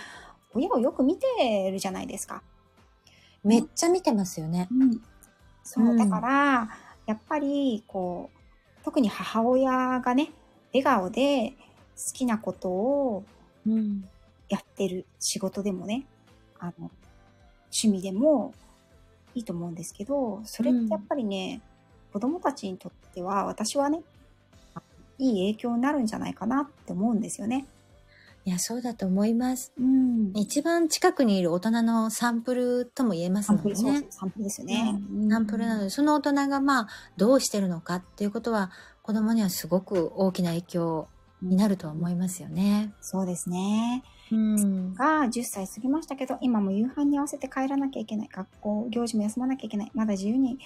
[0.54, 2.42] 親をよく見てるじゃないですか。
[3.42, 4.68] めっちゃ見てますよね。
[4.70, 5.00] うん。
[5.62, 6.68] そう、うんだから、
[7.06, 10.30] やっぱり、こう、特に母親がね、
[10.72, 11.56] 笑顔で
[11.96, 13.24] 好きなことを
[13.66, 14.08] うん。
[14.48, 16.06] やってる仕事でもね、
[16.58, 16.90] あの、
[17.64, 18.54] 趣味でも
[19.34, 21.60] いいと思うんですけど、それってやっぱりね、
[22.16, 24.00] 子供たちにとっては、私はね、
[24.74, 24.80] あ
[25.18, 27.66] いい影響になるんじゃないかなって思うんですよね。
[28.46, 29.70] いや、そうだと思います。
[29.78, 30.32] うん。
[30.34, 34.06] 一番近くにいる大人のサンプルとも言えますもんサンプル。
[34.10, 34.98] サンプルですよね。
[35.28, 36.88] サンプルなので、その大人がまあ、
[37.18, 38.70] どうしてるのかっていうことは、
[39.02, 41.08] 子供にはすごく大きな影響
[41.42, 42.94] になるとは思いますよね。
[43.02, 44.02] そうですね。
[44.32, 44.94] うん。
[44.94, 48.28] が10歳過ぎましたけど、今も夕飯に合わせて帰らなきゃいけない。
[48.32, 49.90] 学校、行事も休まなきゃいけない。
[49.94, 50.58] まだ自由に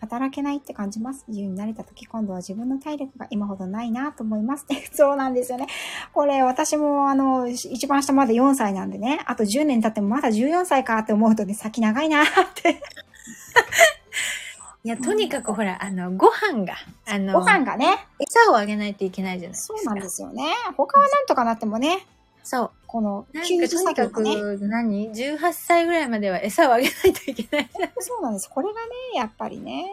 [0.00, 1.24] 働けないって感じます。
[1.28, 4.66] 自由になれた時、今度は自分の体力が今ほどないなと思います。
[4.92, 5.66] そうなんですよね。
[6.12, 12.80] これ、私もあの、一番下まだ4歳なんでね、あと10年経ってもまだ14歳かって思うとね、先長いなって。
[14.84, 16.74] いや、とにかくほら、あの、ご飯が、
[17.06, 19.78] あの、ご飯がね、餌をあげないといけないじゃないですか。
[19.78, 20.52] そうなんですよね。
[20.76, 22.06] 他はなんとかなってもね、
[22.46, 22.70] そう。
[22.86, 24.08] このとにか。
[24.08, 27.70] く、何 ?18 歳ぐらいまでは餌をあげないといけない。
[27.98, 28.48] そうなんです。
[28.48, 28.78] これがね、
[29.16, 29.90] やっぱりね。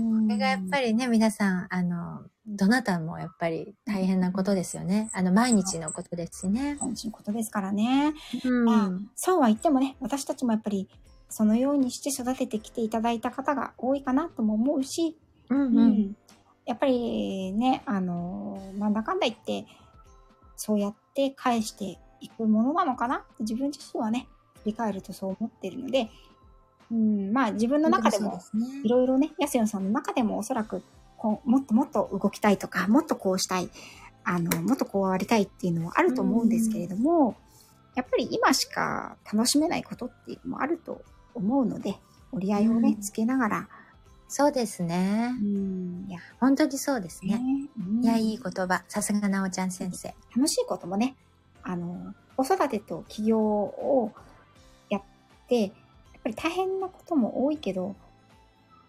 [0.00, 5.10] こ これがやっぱりね、皆さん、あの、どなたもやっぱり大変なことですよね。
[5.12, 6.78] あの、毎日のことですしね。
[6.80, 8.14] り、のことですからね。
[8.42, 8.64] うん。
[8.64, 10.88] まあそうは言ってもね、私たちもやっぱり、
[11.28, 15.18] そのようにして育ててきていただいた方が多いかなとも思うし、
[15.50, 16.16] うんううんん。
[16.64, 19.66] やっぱりね、あの、なんだかんだ言って、
[20.56, 23.16] そうやって返していくものなのかな？
[23.16, 24.26] って自分自身はね、
[24.62, 26.08] 振り返るとそう思ってるので、
[26.90, 28.40] うん、まあ自分の中でも、
[28.82, 30.82] いろいろね、ヤスヨンさんの中でもおそらく、
[31.16, 33.70] こう、もっともっと動きたいとか、もっとこうしたい、
[34.24, 37.36] あの、もっとこうありたいっていうのはあると思うんですけれども、
[37.94, 41.02] やっぱり今しか楽しめないことっていうのもあると
[41.34, 41.96] 思うので、
[42.32, 43.00] 折り合いをね、うん。
[43.00, 43.68] つけながら、
[44.36, 45.32] そうですね。
[45.40, 47.38] うん、いや、本当にそうですね。
[47.38, 48.82] ね、うんいや、いい言葉。
[48.88, 50.12] さすがなおちゃん先生。
[50.34, 51.14] 楽しいこともね、
[51.62, 54.10] あの、子育てと起業を
[54.90, 55.02] やっ
[55.48, 55.70] て、やっ
[56.24, 57.94] ぱり大変なことも多いけど、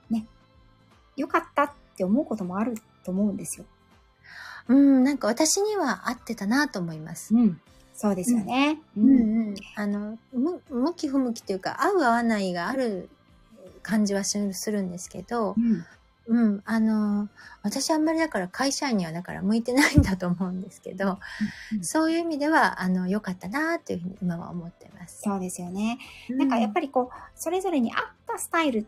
[0.09, 0.25] ね、
[1.15, 2.73] 良かったって思うこともある
[3.03, 3.65] と思うんですよ。
[4.67, 7.35] うん、なんか私には合ってたなと思います。
[7.35, 7.61] うん。
[7.93, 8.79] そうですよね。
[8.97, 9.55] ううんうん。
[9.75, 13.09] あの、む向き不向きというか、合う合わないがある
[13.85, 15.85] 感じはするするんですけどう、ん。
[16.27, 17.29] うん、あの、
[17.61, 21.19] 私あんまりだから会社員にはだから向いてないんだと思うんですけど、
[21.73, 25.21] うんそういう意味では、あの、良かったなというふうに今は思ってます。
[25.21, 25.99] そうですよね。
[26.29, 28.85] なんかやっぱりこう、それぞれに合ったスタイルっ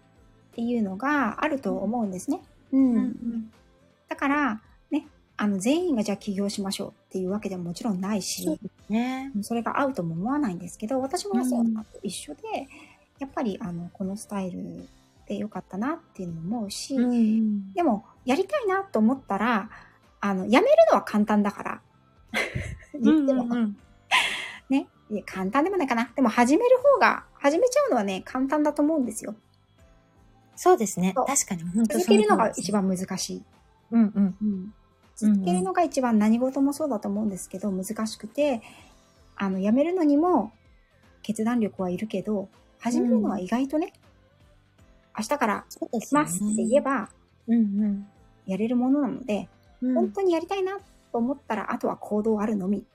[0.55, 2.41] ていうのがあると思うんですね。
[2.71, 2.79] うん。
[2.79, 3.51] うんうん
[4.09, 9.33] だから、ね、あの、全員がじゃあ起業しましょうっていうわけでももちろんないし、そうね。
[9.41, 12.41] それが合うとも思わないんですけど、私も安さんと一緒で、
[13.19, 14.87] やっぱりあの、このスタイル
[15.27, 19.69] で良かったなっていうのも思うし、うんうんでも、やりたいなと思ったら、
[20.19, 21.81] あの、やめるのは簡単だから。
[22.99, 23.77] 言っても、うんうんうん
[24.69, 24.87] ね。
[25.09, 26.11] いや簡単でもないかな。
[26.15, 29.35] でも始める方が、始めちゃうのはね、簡単だと思うんですよ。
[30.55, 31.13] そうですね。
[31.13, 32.71] 確かに、本当続けるのが一。
[32.71, 33.43] 番難しい。
[33.91, 34.37] うんうん。
[34.41, 34.73] うん
[35.15, 38.61] 続けるのが一番何事もそうだと思うんですけど、難しくて、
[39.35, 40.51] あの、やめるのにも
[41.23, 42.49] 決断力はいるけど、
[42.79, 43.93] 始めるのは意外とね、
[45.17, 47.09] 明日からそうでしますって言えば
[47.47, 48.07] うん
[48.45, 49.49] やれるものなので、
[49.81, 49.93] うん。
[49.93, 50.77] 本当にやりたいな
[51.11, 52.85] と思ったら、あとは行動あるのみ。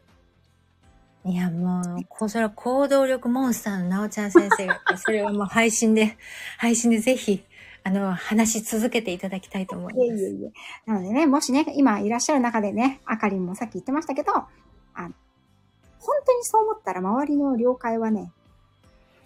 [1.24, 6.16] いや、もう、こそれは行動力モンスターのなおちゃん先生が、それはもう配信で、
[6.58, 7.44] 配信でぜひ、
[7.84, 10.04] あの、話し続けていただきたいと思います。
[10.04, 10.52] いえいえいえ。
[10.86, 14.48] なのでね、もしね、今いらっしゃる中でね、あかりんもさっき言ってましたけど、あ
[15.02, 15.14] の、
[16.00, 18.32] 本当にそう思ったら周りの了解はね、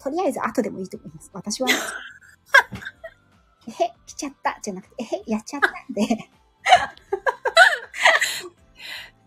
[0.03, 1.31] とりあえず後でもいいと思います。
[1.33, 1.75] 私はね、
[3.69, 6.31] えへ、来ちゃったじゃなくて、えへ、やっちゃったんで、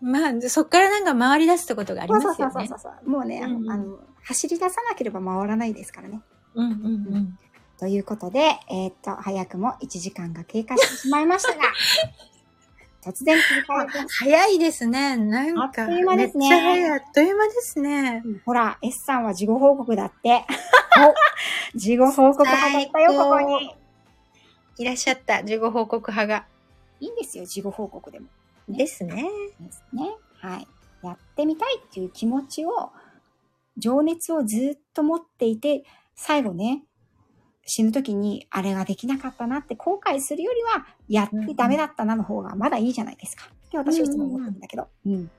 [0.00, 2.36] まあ、そっからなんか回り出すってことがありますよね。
[2.38, 3.10] そうそうそうそう。
[3.10, 6.22] もうね、あのうんうんあの、走り出さなければ回らないですからね。
[6.54, 7.38] うんうんうん。
[7.78, 11.62] ということで、えーっと、早くも1時間が経過してしまいましたが、
[13.02, 15.16] 突然切り替えて早いですね。
[15.16, 15.84] なんか。
[15.84, 16.90] あっという間ですねめっちゃ早い。
[16.90, 18.22] あっという間ですね。
[18.44, 20.44] ほら、S さんは事後報告だって。
[21.74, 23.74] 事後報告派だったよ、ここに。
[24.78, 26.46] いらっしゃった、事後報告派が。
[27.00, 28.26] いいんですよ、事後報告でも。
[28.68, 29.24] ですね。
[29.60, 30.10] ですね。
[30.38, 30.68] はい。
[31.02, 32.90] やってみたいっていう気持ちを、
[33.78, 35.84] 情熱をずっと持っていて、
[36.14, 36.84] 最後ね、
[37.66, 43.46] 死ぬ時にあれができなかったなって後悔するよりは、やってダメだったなの方がまだいいじゃないですか。
[43.66, 44.88] って私はいつも思ってるんだけど。
[45.06, 45.30] うん。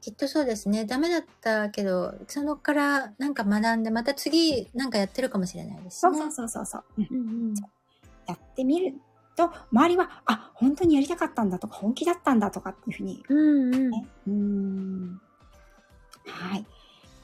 [0.00, 0.86] きっとそうですね。
[0.86, 6.10] ダメだったけど、そのからなんか学んで、また次なんかやってるかもしれないですね。
[6.10, 6.84] そうそうそうそうそう。
[6.98, 7.54] うんうんうん。
[8.26, 8.94] やってみる
[9.36, 13.90] と、周りは、あ、本当にやりたかったんだとか、本気だったんだとかっていうふうにうんうん。
[13.90, 14.06] ね。
[14.26, 15.20] うーん。
[16.24, 16.66] はい。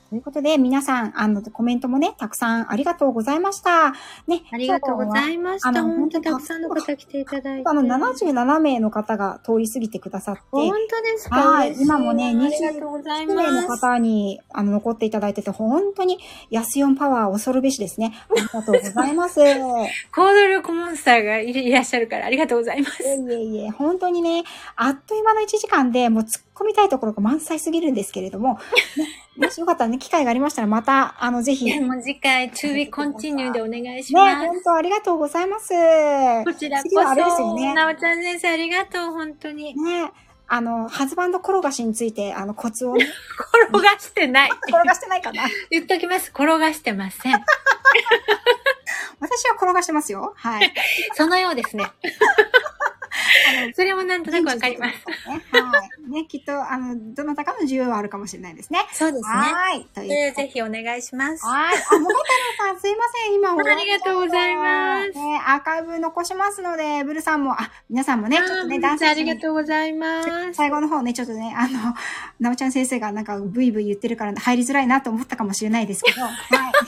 [0.09, 3.90] ということで、皆さん、あの、コメントもね、たくさんありがとうございました。
[4.28, 4.44] ね。
[4.52, 5.68] ありがとうございました。
[5.70, 7.68] あの本当たくさんの方来ていただいて。
[7.68, 11.36] あの、77名の方が通り過ぎてくださって、本当ですか？
[11.36, 13.66] はい今もねありがとうござい1名の。
[13.66, 16.18] 方に、あの、残っていただいてて、本当に、
[16.50, 18.14] 安四パワー恐るべしですね。
[18.30, 19.40] ありがとうございます。
[19.40, 19.57] い え
[20.14, 23.02] 行動力モンスターがいいらっしゃるからありがとうございます。
[23.02, 24.44] いえいえ、本当にね、
[24.76, 28.59] あっという間の1時間でもう突っ込みたいところが満載すぎるんですけれども、
[28.96, 34.64] ね、もしよかったらね、機会がありましたら、また、あの、ぜひ、ね、 もう次回、to be continue でお願いし本ます。
[34.64, 35.68] 当ありがとうございます。
[36.44, 39.74] こちらこ次はあれですよそ、ねなおちゃん先生ありがとう、本当に。
[39.74, 40.11] ね、
[40.48, 43.07] あの、ハズバンド転がしについて、あの、コツをね、
[43.68, 44.50] 転がしてない。
[44.68, 45.42] 転がしてないかな。
[45.70, 46.30] 言っときます。
[46.30, 47.32] 転がしてません。
[49.18, 50.34] 私は転がしてますよ。
[50.36, 50.72] はい。
[51.14, 51.84] そのようですね。
[53.74, 54.94] それもなんとなくわかります。
[55.28, 55.42] ね。
[55.52, 55.72] は
[56.08, 56.10] い。
[56.10, 58.80] ね、きっと、あの、どなたかの需要はあるかもしれないですね。
[58.92, 59.28] そうですね。
[59.28, 59.84] はい。
[59.94, 61.44] というぜひお願いします。
[61.44, 61.76] はい。
[61.90, 62.18] あ、もも太
[62.62, 63.34] 郎さん、すいません。
[63.34, 70.54] 今終わっちゃありがとうございますね、アーカイブ残しますので、ブルさんも、あ、皆さんもね、ちょっとね、ダンスありがとうございます。
[70.54, 71.94] 最後の方ね、ちょっとね、あの、
[72.40, 76.32] なおちゃん先生がなんかブイブイ言ってるから入りづらいなと思ったかもしれないですけど、 はい。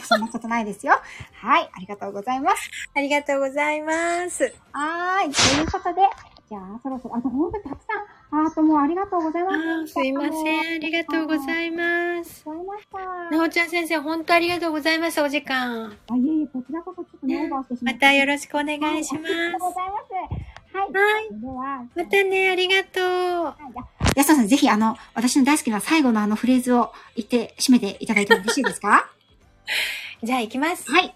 [0.05, 1.01] そんなことないですよ。
[1.41, 1.71] はい。
[1.73, 2.71] ありがとうございます。
[2.95, 4.53] ありがとうございます。
[4.73, 5.33] はーい。
[5.33, 6.03] ということで、
[6.49, 9.93] じゃあ、そろそろ、あ、本当にたくさん、ハートもありがとうございます。
[9.93, 10.33] すいません。
[10.77, 12.43] ありがとうございます。
[12.45, 12.87] ございまし
[13.31, 13.37] た。
[13.37, 15.21] なおちゃん先生、本当ありがとうございます。
[15.21, 15.93] お時間。
[16.11, 17.93] あ、いえいえ、こちらこそちょっとね、オーバーしてしま。
[17.93, 19.33] またよろしくお願いします。
[19.35, 20.75] ありがとうございます。
[20.77, 20.93] はい。
[20.93, 21.41] はい。
[21.41, 23.01] では、またね、ありがと
[23.51, 23.55] う。
[24.17, 29.11] 安田さん、ぜひ、あの、私の大好きな最後のあのフレーズを言って、締めていただいてもよろしいですか？
[30.23, 30.91] じゃあ行きます。
[30.91, 31.15] はい。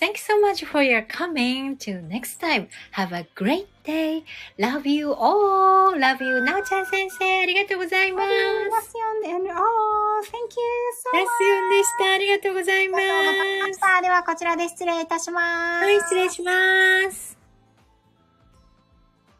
[0.00, 1.76] Thank you so much for your coming.
[1.76, 2.68] Till next time.
[2.92, 4.22] Have a great day.
[4.58, 5.98] Love you all.
[5.98, 6.40] Love you.
[6.42, 8.28] なおちゃん先生、ありがとうございます。
[8.28, 8.88] ラシ
[9.26, 11.26] オン and oh, thank you so ラ much.
[11.26, 12.12] スヨンでした。
[12.12, 13.80] ありがとうございます。
[13.80, 14.00] た。
[14.00, 15.84] では、こちらで失礼いたします。
[15.84, 16.52] はい、失礼しま
[17.10, 17.39] す。